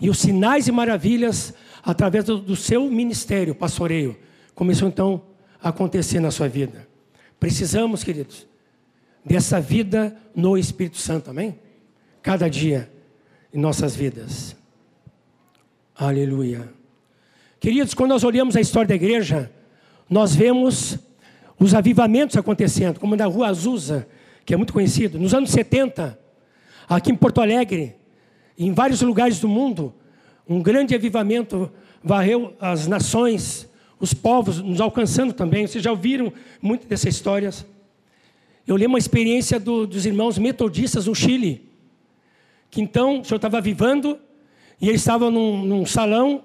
[0.00, 1.52] E os sinais e maravilhas,
[1.82, 4.16] através do seu ministério, pastoreio,
[4.54, 5.22] começou então
[5.62, 6.88] a acontecer na sua vida.
[7.38, 8.46] Precisamos, queridos,
[9.24, 11.58] dessa vida no Espírito Santo, amém?
[12.22, 12.90] Cada dia
[13.52, 14.56] em nossas vidas.
[15.94, 16.72] Aleluia.
[17.58, 19.50] Queridos, quando nós olhamos a história da igreja,
[20.08, 20.98] nós vemos
[21.60, 24.08] os avivamentos acontecendo, como na rua Azusa,
[24.46, 25.18] que é muito conhecido.
[25.18, 26.18] Nos anos 70,
[26.88, 27.94] aqui em Porto Alegre,
[28.58, 29.94] em vários lugares do mundo,
[30.48, 31.70] um grande avivamento
[32.02, 33.68] varreu as nações,
[34.00, 35.66] os povos, nos alcançando também.
[35.66, 37.66] Vocês já ouviram muito dessas histórias.
[38.66, 41.68] Eu lembro uma experiência do, dos irmãos metodistas no Chile,
[42.70, 44.18] que então o senhor estava avivando,
[44.80, 46.42] e eles estavam num, num salão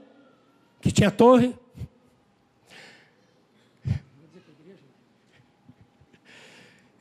[0.82, 1.54] que tinha torre,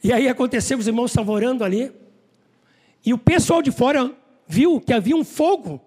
[0.04, 1.90] E aí aconteceu, os irmãos estavam orando ali,
[3.06, 4.12] e o pessoal de fora
[4.46, 5.80] viu que havia um fogo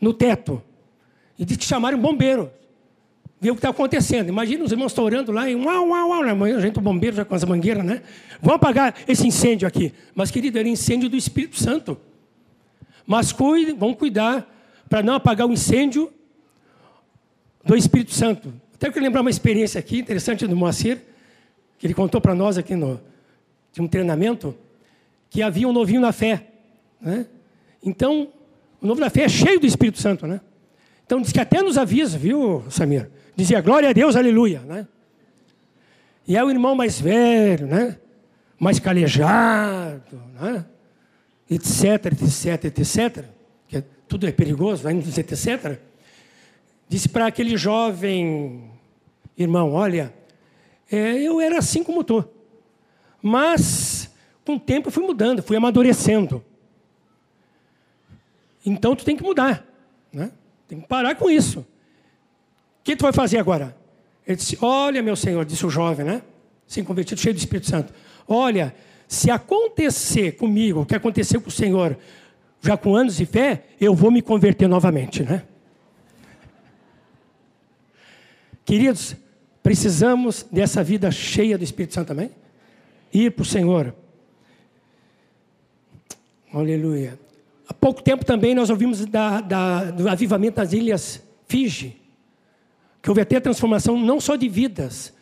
[0.00, 0.62] no teto.
[1.36, 2.48] E disse que chamaram um bombeiro.
[3.40, 4.28] Viu o que está acontecendo.
[4.28, 6.22] Imagina os irmãos estão orando lá e uau, uau, uau.
[6.22, 8.02] Amanhã a gente, o bombeiro já com as mangueiras, né?
[8.40, 9.92] Vamos apagar esse incêndio aqui.
[10.14, 11.98] Mas, querido, era incêndio do Espírito Santo.
[13.04, 14.48] Mas cuide, vamos cuidar
[14.88, 16.12] para não apagar o incêndio
[17.64, 18.52] do Espírito Santo.
[18.74, 21.02] Até quero lembrar uma experiência aqui interessante do Moacir
[21.78, 23.00] que ele contou para nós aqui no
[23.72, 24.54] de um treinamento,
[25.30, 26.46] que havia um novinho na fé.
[27.00, 27.26] Né?
[27.82, 28.28] Então,
[28.80, 30.26] o novo na fé é cheio do Espírito Santo.
[30.26, 30.40] Né?
[31.04, 33.10] Então, diz que até nos avisa, viu, Samir?
[33.36, 34.60] Dizia, glória a Deus, aleluia.
[34.60, 34.86] Né?
[36.26, 37.96] E é o irmão mais velho, né?
[38.58, 40.64] mais calejado, né?
[41.48, 43.24] etc, etc, etc,
[43.68, 45.78] que é, tudo é perigoso, vai dizer etc.
[46.88, 48.70] Disse para aquele jovem
[49.36, 50.12] irmão, olha,
[50.90, 52.24] é, eu era assim como tu.
[53.22, 54.10] Mas,
[54.44, 56.44] com o tempo, eu fui mudando, fui amadurecendo.
[58.64, 59.64] Então, tu tem que mudar.
[60.12, 60.30] Né?
[60.66, 61.60] Tem que parar com isso.
[61.60, 61.66] O
[62.84, 63.76] que tu vai fazer agora?
[64.26, 66.22] Ele disse: Olha, meu Senhor, disse o jovem, né?
[66.66, 67.92] Sem convertido, cheio do Espírito Santo.
[68.26, 68.74] Olha,
[69.06, 71.96] se acontecer comigo o que aconteceu com o Senhor,
[72.60, 75.44] já com anos de fé, eu vou me converter novamente, né?
[78.64, 79.16] Queridos,
[79.68, 82.30] Precisamos dessa vida cheia do Espírito Santo também?
[83.12, 83.94] Ir para o Senhor.
[86.52, 87.18] Aleluia.
[87.68, 92.00] Há pouco tempo também nós ouvimos da, da, do avivamento das ilhas Fiji,
[93.02, 95.12] que houve até transformação não só de vidas,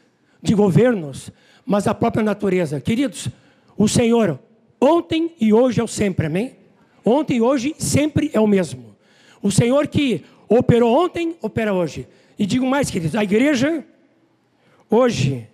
[0.40, 1.30] de governos,
[1.64, 2.80] mas da própria natureza.
[2.80, 3.28] Queridos,
[3.76, 4.38] o Senhor,
[4.80, 6.56] ontem e hoje é o sempre, amém?
[7.04, 8.96] Ontem e hoje sempre é o mesmo.
[9.42, 12.06] O Senhor que operou ontem, opera hoje.
[12.38, 13.84] E digo mais, queridos, a igreja
[14.90, 15.48] hoje,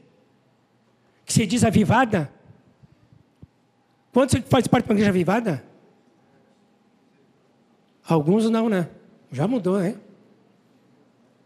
[1.25, 2.31] que se diz avivada,
[4.13, 5.65] quantos faz parte de uma igreja avivada?
[8.05, 8.89] Alguns não, né?
[9.31, 9.97] Já mudou, né?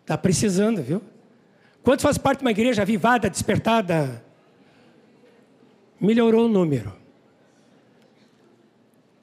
[0.03, 1.03] Está precisando, viu?
[1.83, 4.25] Quantos faz parte de uma igreja avivada, despertada?
[6.01, 6.93] Melhorou o número.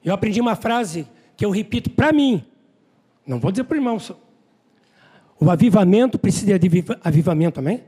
[0.03, 2.45] Eu aprendi uma frase que eu repito para mim.
[3.25, 3.97] Não vou dizer para o irmão.
[5.39, 7.83] O avivamento precisa de avivamento, amém?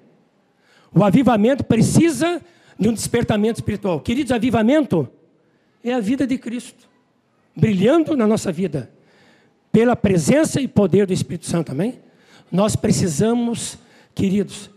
[0.96, 2.42] O avivamento precisa
[2.80, 4.00] de um despertamento espiritual.
[4.00, 5.10] Queridos, avivamento
[5.84, 6.90] é a vida de Cristo,
[7.54, 8.90] brilhando na nossa vida,
[9.74, 12.00] pela presença e poder do Espírito Santo, amém?
[12.50, 13.78] Nós precisamos,
[14.16, 14.70] queridos,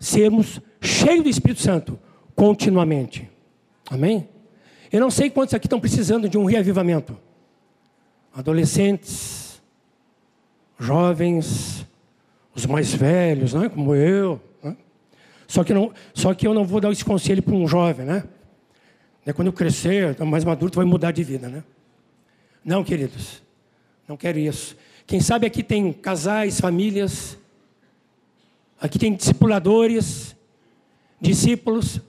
[0.00, 1.96] sermos cheios do Espírito Santo
[2.34, 3.30] continuamente,
[3.88, 4.28] amém?
[4.90, 7.16] Eu não sei quantos aqui estão precisando de um reavivamento.
[8.34, 9.62] Adolescentes,
[10.78, 11.86] jovens,
[12.54, 13.68] os mais velhos, não é?
[13.68, 14.40] como eu,
[15.52, 18.24] só que, não, só que eu não vou dar esse conselho para um jovem, né?
[19.34, 21.62] Quando eu crescer, mais maduro, tu vai mudar de vida, né?
[22.64, 23.42] Não, queridos.
[24.08, 24.76] Não quero isso.
[25.06, 27.38] Quem sabe aqui tem casais, famílias
[28.82, 30.34] Aqui tem discipuladores,
[31.20, 32.00] discípulos,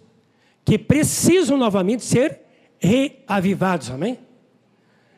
[0.65, 2.39] que precisam novamente ser
[2.79, 4.17] reavivados, amém?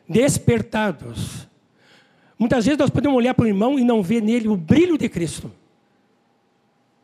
[0.06, 1.48] Despertados.
[2.38, 5.08] Muitas vezes nós podemos olhar para o irmão e não ver nele o brilho de
[5.08, 5.46] Cristo.
[5.46, 5.52] O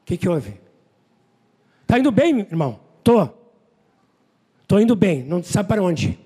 [0.05, 0.61] que, que houve?
[1.93, 2.81] Está indo bem, irmão?
[3.01, 3.53] Estou.
[4.63, 6.19] Estou indo bem, não sabe para onde.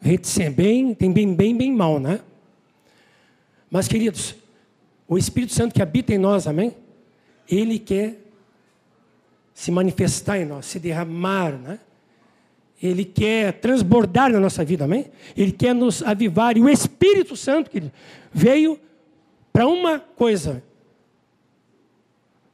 [0.00, 2.18] Reticência, bem, tem bem, bem, bem mal, né?
[3.70, 4.34] Mas, queridos,
[5.06, 6.74] o Espírito Santo que habita em nós, amém?
[7.48, 8.16] Ele quer
[9.54, 11.78] se manifestar em nós, se derramar, né?
[12.82, 15.06] Ele quer transbordar na nossa vida, amém?
[15.36, 16.56] Ele quer nos avivar.
[16.56, 17.92] E o Espírito Santo, querido,
[18.32, 18.80] veio
[19.52, 20.60] para uma coisa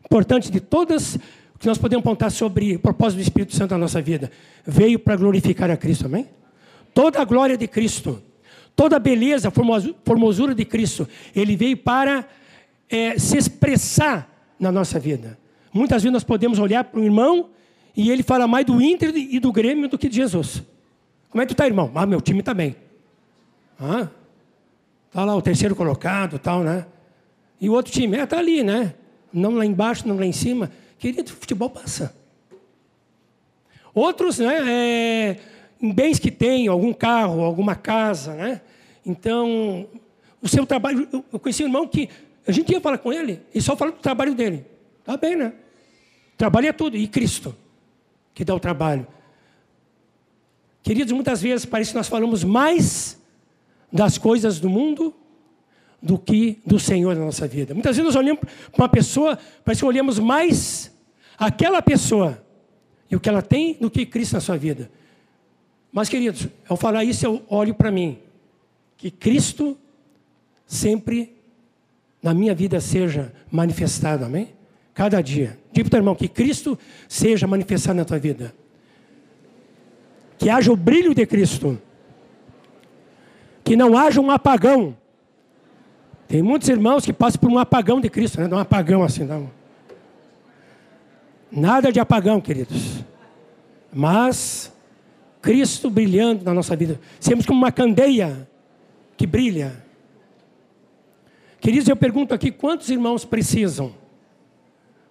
[0.05, 1.18] importante de todas
[1.62, 4.33] que nós podemos apontar sobre o propósito do Espírito Santo na nossa vida.
[4.66, 6.27] Veio para glorificar a Cristo, amém?
[6.92, 8.20] Toda a glória de Cristo,
[8.75, 9.48] toda a beleza,
[10.05, 12.27] formosura de Cristo, ele veio para
[12.90, 15.38] é, se expressar na nossa vida.
[15.72, 17.51] Muitas vezes nós podemos olhar para o irmão
[17.96, 20.64] e ele fala mais do Inter e do Grêmio do que de Jesus.
[21.31, 21.92] Como é que tu está, irmão?
[21.94, 22.57] Ah, meu time está.
[23.79, 24.09] Ah,
[25.12, 26.87] tá lá o terceiro colocado, tal, né?
[27.61, 28.94] E o outro time, é, tá ali, né?
[29.33, 30.68] Não lá embaixo, não lá em cima.
[31.03, 32.15] Querido, futebol passa.
[33.93, 35.41] Outros, né, é,
[35.81, 38.61] em bens que tem, algum carro, alguma casa, né?
[39.05, 39.88] Então,
[40.41, 41.09] o seu trabalho.
[41.33, 42.09] Eu conheci um irmão que
[42.47, 44.65] a gente ia falar com ele e só falava do trabalho dele.
[45.03, 45.53] Tá bem, né?
[46.37, 46.97] Trabalho é tudo.
[46.97, 47.53] E Cristo,
[48.33, 49.05] que dá o trabalho.
[50.85, 53.21] Queridos, muitas vezes parece que nós falamos mais
[53.93, 55.12] das coisas do mundo
[56.01, 57.75] do que do Senhor na nossa vida.
[57.75, 60.91] Muitas vezes nós olhamos para uma pessoa, parece que olhamos mais
[61.46, 62.42] aquela pessoa
[63.11, 64.90] e o que ela tem do que Cristo na sua vida.
[65.92, 68.18] Mas, queridos, ao falar isso, eu olho para mim.
[68.96, 69.76] Que Cristo
[70.66, 71.37] sempre
[72.22, 74.55] na minha vida seja manifestado, amém?
[74.94, 75.59] Cada dia.
[75.72, 76.78] Diga para o irmão que Cristo
[77.09, 78.55] seja manifestado na tua vida.
[80.38, 81.78] Que haja o brilho de Cristo.
[83.64, 84.96] Que não haja um apagão.
[86.28, 88.48] Tem muitos irmãos que passam por um apagão de Cristo, né?
[88.48, 89.62] Um apagão assim, não.
[91.55, 93.05] Nada de apagão, queridos.
[93.93, 94.73] Mas
[95.43, 96.99] Cristo brilhando na nossa vida.
[97.21, 98.49] Sermos como uma candeia
[99.19, 99.85] que brilha.
[101.61, 103.93] Queridos, eu pergunto aqui: quantos irmãos precisam?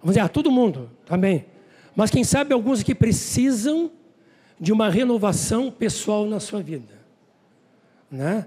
[0.00, 1.46] Vamos dizer, ah, todo mundo, também.
[1.94, 3.88] Mas quem sabe alguns aqui precisam
[4.58, 6.94] de uma renovação pessoal na sua vida.
[8.10, 8.46] Né?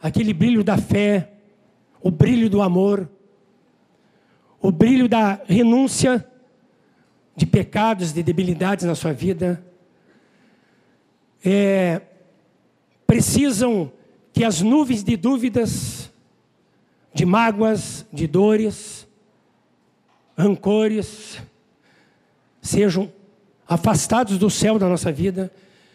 [0.00, 1.32] Aquele brilho da fé,
[2.00, 3.08] o brilho do amor,
[4.60, 6.24] o brilho da renúncia
[7.36, 9.62] de pecados, de debilidades na sua vida,
[11.44, 12.00] é,
[13.06, 13.92] precisam
[14.32, 16.10] que as nuvens de dúvidas,
[17.12, 19.06] de mágoas, de dores,
[20.36, 21.40] rancores,
[22.60, 23.12] sejam
[23.68, 25.52] afastados do céu da nossa vida.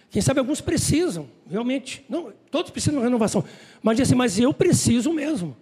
[0.09, 2.05] Quem sabe alguns precisam, realmente.
[2.09, 3.43] Não, todos precisam de renovação.
[3.81, 5.55] Mas assim, mas eu preciso mesmo.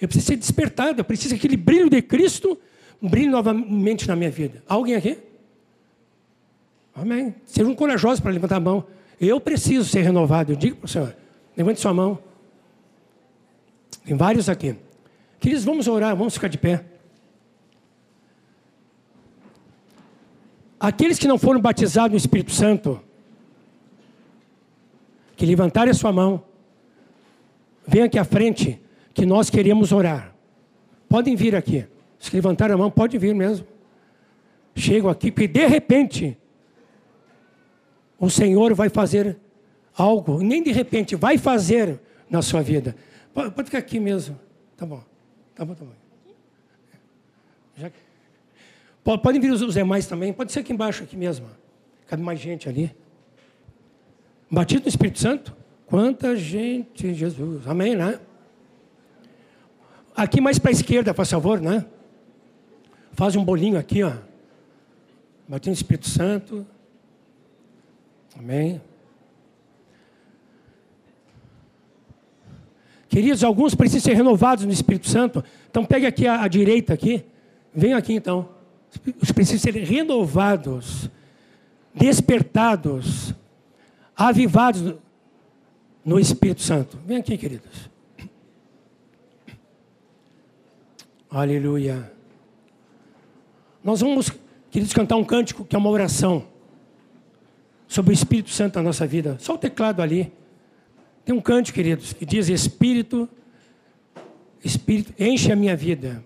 [0.00, 2.58] Eu preciso ser despertado, eu preciso que aquele brilho de Cristo
[3.02, 4.62] brilhe novamente na minha vida.
[4.68, 5.18] Alguém aqui?
[6.94, 7.34] Amém.
[7.44, 8.84] Sejam corajosos para levantar a mão.
[9.20, 10.52] Eu preciso ser renovado.
[10.52, 11.16] Eu digo para o Senhor.
[11.56, 12.18] Levante sua mão.
[14.04, 14.76] Tem vários aqui.
[15.40, 16.84] Queridos, vamos orar, vamos ficar de pé.
[20.78, 23.00] Aqueles que não foram batizados no Espírito Santo,
[25.36, 26.42] que levantarem a sua mão,
[27.86, 28.80] venham aqui à frente,
[29.14, 30.34] que nós queremos orar.
[31.08, 31.86] Podem vir aqui.
[32.22, 33.66] Se levantaram a mão, pode vir mesmo.
[34.76, 36.38] Chegam aqui, porque de repente,
[38.16, 39.36] o Senhor vai fazer
[39.92, 42.94] algo, nem de repente, vai fazer na sua vida.
[43.34, 44.38] Pode, pode ficar aqui mesmo.
[44.76, 45.02] Tá bom.
[45.52, 45.90] Tá bom, tá bom.
[47.76, 47.90] Já...
[49.02, 50.32] Podem vir os demais também.
[50.32, 51.48] Pode ser aqui embaixo, aqui mesmo.
[52.06, 52.94] Cabe mais gente ali.
[54.48, 55.56] Batido no Espírito Santo?
[55.86, 57.66] Quanta gente, Jesus.
[57.66, 58.20] Amém, né?
[60.14, 61.84] Aqui mais para a esquerda, por favor, né?
[63.12, 64.12] Faz um bolinho aqui, ó.
[65.46, 66.66] Batido no Espírito Santo.
[68.38, 68.80] Amém.
[73.08, 75.44] Queridos, alguns precisam ser renovados no Espírito Santo.
[75.70, 77.24] Então pegue aqui a, a direita aqui.
[77.74, 78.48] Venha aqui então.
[79.20, 81.10] Os precisam ser renovados,
[81.94, 83.34] despertados,
[84.16, 84.94] avivados
[86.04, 86.98] no Espírito Santo.
[87.06, 87.90] Vem aqui, queridos.
[91.30, 92.11] Aleluia.
[93.82, 94.30] Nós vamos,
[94.70, 96.46] queridos, cantar um cântico que é uma oração
[97.88, 99.36] sobre o Espírito Santo na nossa vida.
[99.40, 100.32] Só o teclado ali.
[101.24, 103.28] Tem um canto, queridos, que diz: Espírito,
[104.64, 106.24] Espírito, enche a minha vida.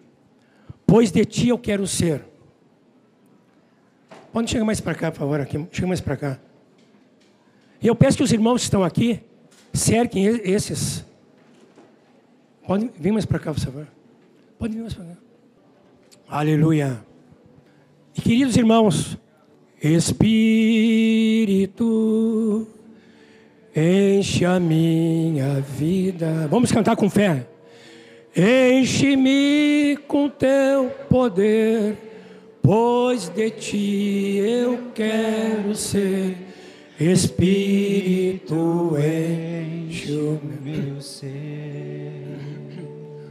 [0.87, 2.23] pois de ti eu quero ser.
[4.33, 5.67] Pode chegar mais para cá, por favor, aqui.
[5.73, 6.39] Chega mais para cá.
[7.81, 9.21] E eu peço que os irmãos que estão aqui
[9.73, 11.05] cerquem esses.
[12.67, 13.87] Pode vir mais para cá, por favor.
[14.59, 15.17] Pode vir mais para cá.
[16.29, 17.06] Aleluia.
[18.17, 19.19] E queridos irmãos,
[19.83, 20.27] Espírito,
[23.77, 26.49] enche a minha vida.
[26.49, 27.47] Vamos cantar com fé.
[28.35, 31.97] Enche-me com teu poder,
[32.63, 36.37] pois de ti eu quero ser.
[36.99, 42.39] Espírito, enche o meu ser.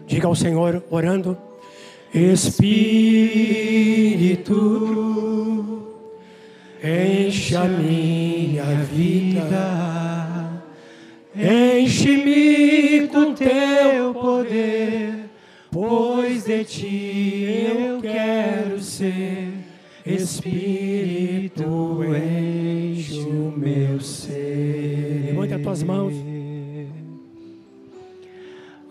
[0.06, 1.36] Diga ao Senhor, orando.
[2.16, 2.96] Espírito,
[6.82, 10.36] enche a minha vida
[11.38, 15.26] Enche-me com teu poder,
[15.70, 19.50] pois de ti eu quero ser.
[20.06, 21.64] Espírito,
[22.06, 25.26] enche o meu ser.
[25.32, 26.14] Levanta as tuas mãos.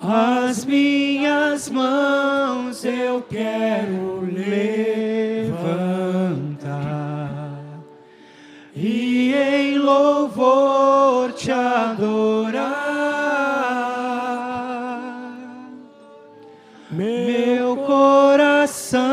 [0.07, 4.74] As minhas mãos eu quero levantar
[8.76, 12.74] e em louvor te adorar.
[16.90, 19.03] Meu coração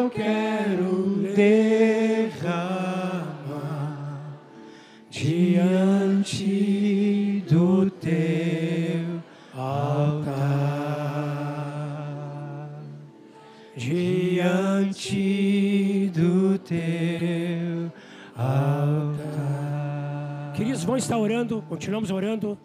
[0.00, 2.40] eu quero derramar
[5.10, 6.24] diante
[7.46, 9.22] do teu
[9.54, 10.30] altar
[13.76, 14.50] diante
[16.14, 17.92] do teu
[18.34, 19.20] altar.
[20.56, 22.58] Queridos, vão estar orando, continuamos orando,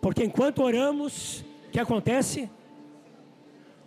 [0.00, 2.50] porque enquanto oramos, o que acontece?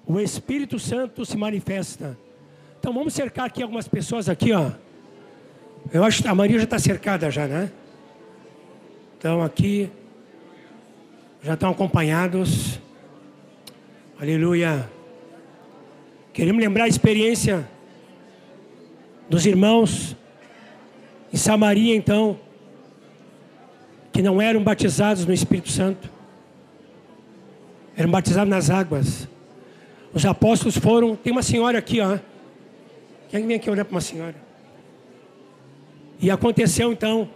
[0.06, 2.18] O Espírito Santo se manifesta.
[2.80, 4.72] Então vamos cercar aqui algumas pessoas aqui, ó.
[5.92, 7.72] Eu acho que a Maria já está cercada já, né?
[9.18, 9.90] Então aqui
[11.42, 12.80] já estão acompanhados.
[14.20, 14.90] Aleluia.
[16.34, 17.68] Queremos lembrar a experiência
[19.30, 20.16] dos irmãos
[21.34, 22.40] em Samaria, então,
[24.12, 26.10] que não eram batizados no Espírito Santo,
[27.96, 29.28] eram batizados nas águas.
[30.14, 31.16] Os apóstolos foram.
[31.16, 32.18] Tem uma senhora aqui, ó.
[33.30, 34.36] Quem vem aqui olhar para uma senhora?
[36.20, 37.30] E aconteceu então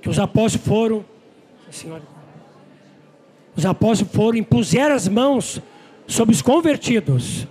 [0.00, 1.04] que os apóstolos foram.
[1.70, 2.02] Senhora.
[3.56, 5.60] Os apóstolos foram, impuseram as mãos
[6.06, 7.46] sobre os convertidos.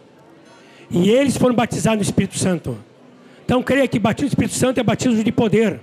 [0.89, 2.77] E eles foram batizados no Espírito Santo.
[3.43, 5.79] Então creia que batismo no Espírito Santo é batismo de poder.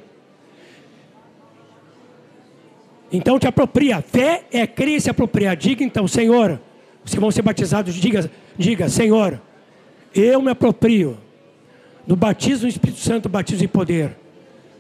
[3.13, 4.01] Então te apropria.
[4.01, 5.57] Fé é crer e se apropriar.
[5.57, 6.61] Diga então, Senhor,
[7.05, 9.41] os que vão ser batizados, diga, diga, Senhor,
[10.15, 11.19] eu me aproprio
[12.07, 14.17] do batismo no Espírito Santo, batismo de poder.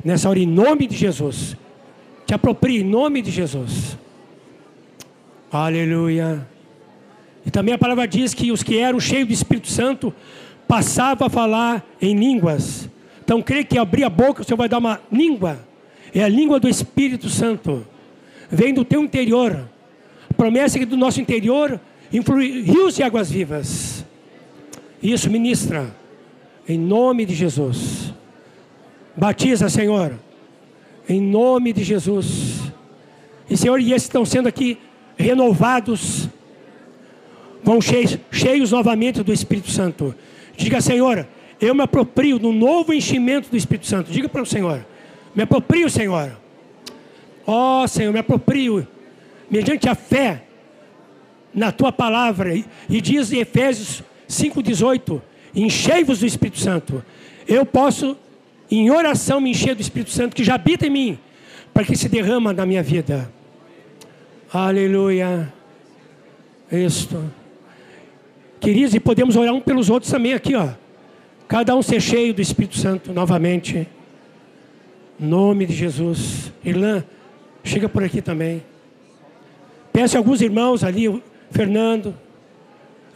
[0.04, 1.56] Nessa hora, em nome de Jesus.
[2.26, 3.98] Te aproprie em nome de Jesus.
[5.50, 6.46] Aleluia.
[7.44, 10.14] E também a palavra diz que os que eram cheios do Espírito Santo
[10.66, 12.88] passavam a falar em línguas.
[13.22, 15.58] Então, creio que abrir a boca, o Senhor vai dar uma língua.
[16.14, 17.86] É a língua do Espírito Santo.
[18.50, 19.68] Vem do teu interior.
[20.30, 21.80] A promessa é que do nosso interior
[22.12, 24.03] influi rios de águas vivas.
[25.04, 25.94] Isso, ministra.
[26.66, 28.14] Em nome de Jesus.
[29.14, 30.18] Batiza, Senhor.
[31.06, 32.62] Em nome de Jesus.
[33.50, 34.78] E, Senhor, e esses estão sendo aqui
[35.16, 36.28] renovados
[37.64, 40.14] vão cheios, cheios novamente do Espírito Santo.
[40.56, 41.26] Diga, Senhor,
[41.60, 44.10] eu me aproprio do novo enchimento do Espírito Santo.
[44.10, 44.84] Diga para o Senhor,
[45.34, 46.36] me aproprio, Senhor.
[47.46, 48.86] Ó oh, Senhor, me aproprio,
[49.50, 50.44] mediante a fé
[51.52, 52.54] na tua palavra.
[52.54, 54.02] E diz em Efésios
[54.34, 55.20] 5,18:
[55.54, 57.04] enchei-vos do Espírito Santo.
[57.46, 58.16] Eu posso,
[58.70, 61.18] em oração, me encher do Espírito Santo que já habita em mim,
[61.72, 63.30] para que se derrama na minha vida.
[64.52, 65.52] Aleluia.
[66.70, 67.22] Isto.
[68.60, 70.70] Queridos, e podemos orar um pelos outros também aqui, ó.
[71.46, 73.86] Cada um ser cheio do Espírito Santo novamente.
[75.18, 76.52] Nome de Jesus.
[76.64, 77.04] Irlã,
[77.62, 78.62] chega por aqui também.
[79.92, 82.14] Peço a alguns irmãos ali, Fernando,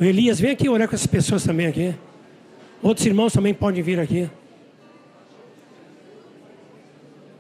[0.01, 1.93] Elias, vem aqui orar com essas pessoas também aqui.
[2.81, 4.31] Outros irmãos também podem vir aqui.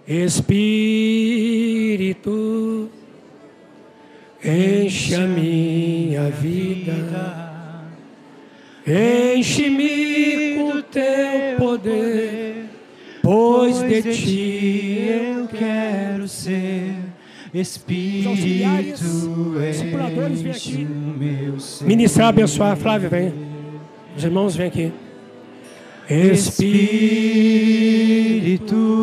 [0.08, 0.58] Espírito,
[4.42, 6.94] enche a minha vida,
[8.86, 12.64] enche-me com teu poder,
[13.22, 14.47] pois de ti
[17.52, 18.30] Espírito,
[20.50, 21.86] enche o meu ser.
[21.86, 23.32] Ministrar, abençoar, Flávio, vem.
[24.16, 24.92] Os irmãos, vem aqui.
[26.10, 26.76] Espírito,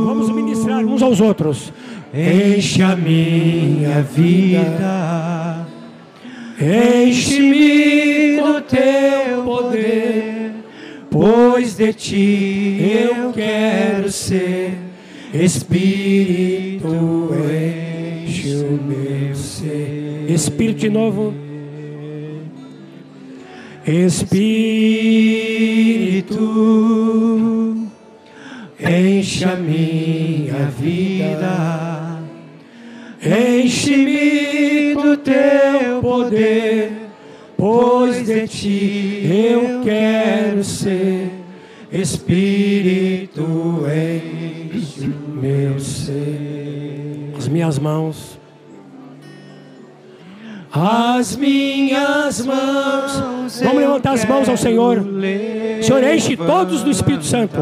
[0.05, 1.71] vamos ministrar uns aos outros.
[2.13, 5.67] Enche a minha vida,
[6.59, 10.51] enche-me com teu poder,
[11.11, 14.73] pois de ti eu quero ser.
[15.33, 16.87] Espírito,
[18.75, 20.25] meu ser.
[20.29, 21.45] Espírito de novo.
[23.87, 24.75] Espírito,
[28.79, 32.19] enche a minha vida,
[33.23, 36.93] enche-me do teu poder,
[37.55, 41.29] pois de ti eu quero ser.
[41.91, 47.35] Espírito, enche meu ser.
[47.37, 48.39] As minhas mãos
[50.75, 53.61] as minhas mãos.
[53.61, 55.05] Vamos levantar as mãos ao Senhor.
[55.81, 57.57] Senhor, enche todos do Espírito Santo.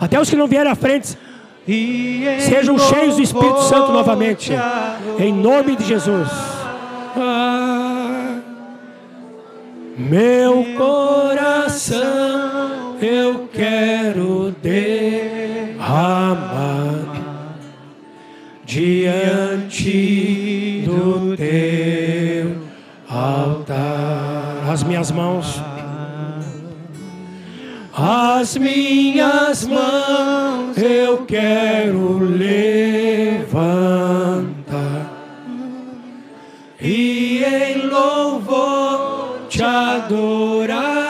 [0.00, 1.18] Até os que não vieram à frente.
[2.40, 4.52] Sejam cheios do Espírito Santo novamente.
[5.18, 6.28] Em nome de Jesus.
[7.16, 8.38] Ah,
[9.96, 12.04] meu coração
[13.00, 15.04] eu quero derramar
[18.64, 20.24] diante
[20.86, 21.73] do teu
[23.24, 24.70] altar.
[24.70, 25.62] As minhas mãos,
[27.96, 33.54] as minhas mãos eu quero levantar
[36.80, 41.04] e em louvor te adorar.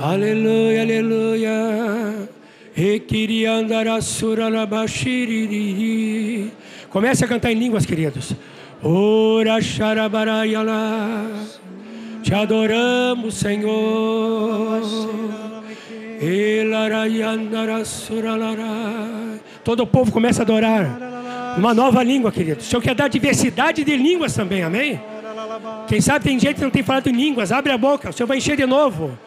[0.03, 2.29] Aleluia, aleluia.
[6.89, 8.33] Comece a cantar em línguas, queridos.
[8.83, 11.27] Ora xarabaraiala.
[12.21, 14.81] Te adoramos, Senhor.
[19.63, 21.55] Todo o povo começa a adorar.
[21.57, 22.59] Uma nova língua, querido.
[22.59, 24.99] O Senhor quer dar diversidade de línguas também, amém?
[25.87, 27.51] Quem sabe tem gente que não tem falado em línguas.
[27.51, 29.17] Abre a boca, o Senhor vai encher de novo.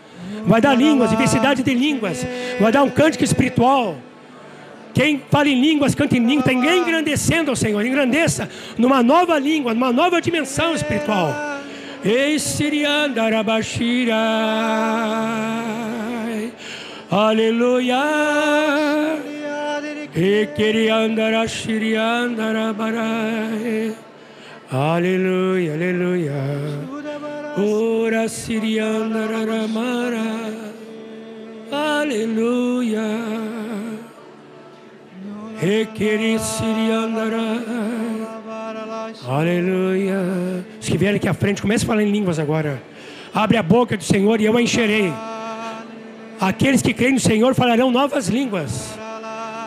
[0.46, 2.26] Vai dar línguas, diversidade de línguas.
[2.60, 3.96] Vai dar um cântico espiritual.
[4.94, 7.84] Quem fala em línguas, canta em línguas, está engrandecendo ao Senhor.
[7.84, 11.34] Engrandeça numa nova língua, numa nova dimensão espiritual.
[12.04, 14.14] Esiriandarabashira.
[17.10, 18.02] Aleluia.
[24.72, 26.32] Aleluia, aleluia.
[27.58, 30.24] Ora Siriandararamara.
[31.70, 33.02] Aleluia.
[35.62, 37.60] Ekeri Siriandararai.
[39.28, 40.16] Aleluia.
[40.80, 42.82] Os que vierem aqui à frente, comece a falar em línguas agora.
[43.34, 45.12] Abre a boca do Senhor e eu a encherei.
[46.40, 49.01] Aqueles que creem no Senhor falarão novas línguas.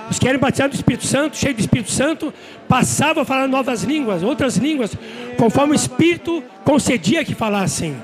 [0.09, 2.33] Os que querem batizar do Espírito Santo, cheio do Espírito Santo,
[2.67, 4.95] passavam a falar novas línguas, outras línguas,
[5.37, 7.95] conforme o Espírito concedia que falassem.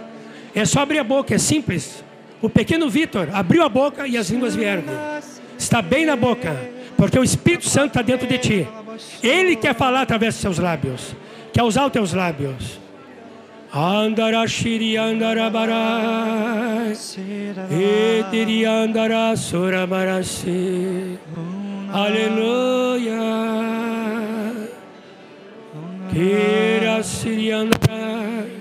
[0.54, 2.04] É só abrir a boca, é simples.
[2.42, 4.84] O pequeno Vitor abriu a boca e as línguas vieram.
[5.58, 6.56] Está bem na boca,
[6.98, 8.68] porque o Espírito Santo está dentro de ti.
[9.22, 11.16] Ele quer falar através dos seus lábios,
[11.54, 12.82] quer usar os teus lábios.
[13.74, 16.94] Andarashiri andarabarai
[17.72, 21.18] Etiri andarasoramarasi
[21.94, 23.20] Aleluia
[26.10, 28.52] Kirasiri andarai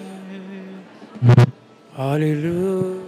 [1.97, 3.01] Aleluia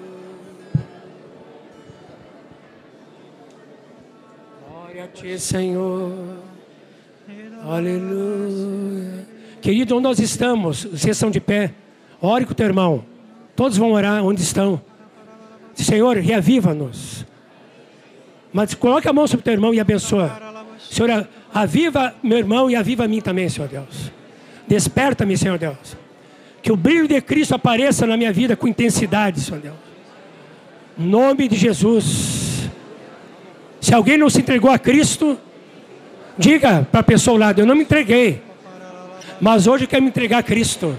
[4.68, 6.12] Glória a ti, Senhor
[7.64, 9.26] Aleluia.
[9.60, 10.84] Querido, onde nós estamos?
[10.84, 11.72] Vocês estão de pé.
[12.20, 13.04] Ore com o teu irmão.
[13.54, 14.80] Todos vão orar onde estão.
[15.74, 17.24] Senhor, reaviva-nos.
[18.53, 20.30] Mas coloque a mão sobre o teu irmão e abençoa.
[20.78, 24.11] Senhor, Aviva meu irmão e aviva a mim também, Senhor Deus.
[24.66, 25.96] Desperta-me, Senhor Deus.
[26.62, 29.76] Que o brilho de Cristo apareça na minha vida com intensidade, Senhor Deus.
[30.98, 32.70] Em nome de Jesus.
[33.80, 35.38] Se alguém não se entregou a Cristo,
[36.38, 38.40] diga para a pessoa ao lado: Eu não me entreguei,
[39.38, 40.96] mas hoje eu quero me entregar a Cristo.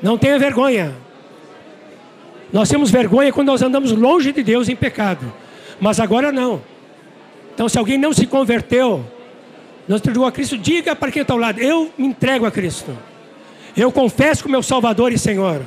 [0.00, 0.94] Não tenha vergonha.
[2.52, 5.32] Nós temos vergonha quando nós andamos longe de Deus em pecado,
[5.80, 6.62] mas agora não.
[7.54, 9.04] Então, se alguém não se converteu,
[9.86, 12.50] não se entregou a Cristo, diga para quem está ao lado: Eu me entrego a
[12.50, 12.96] Cristo.
[13.76, 15.62] Eu confesso como meu Salvador e Senhor.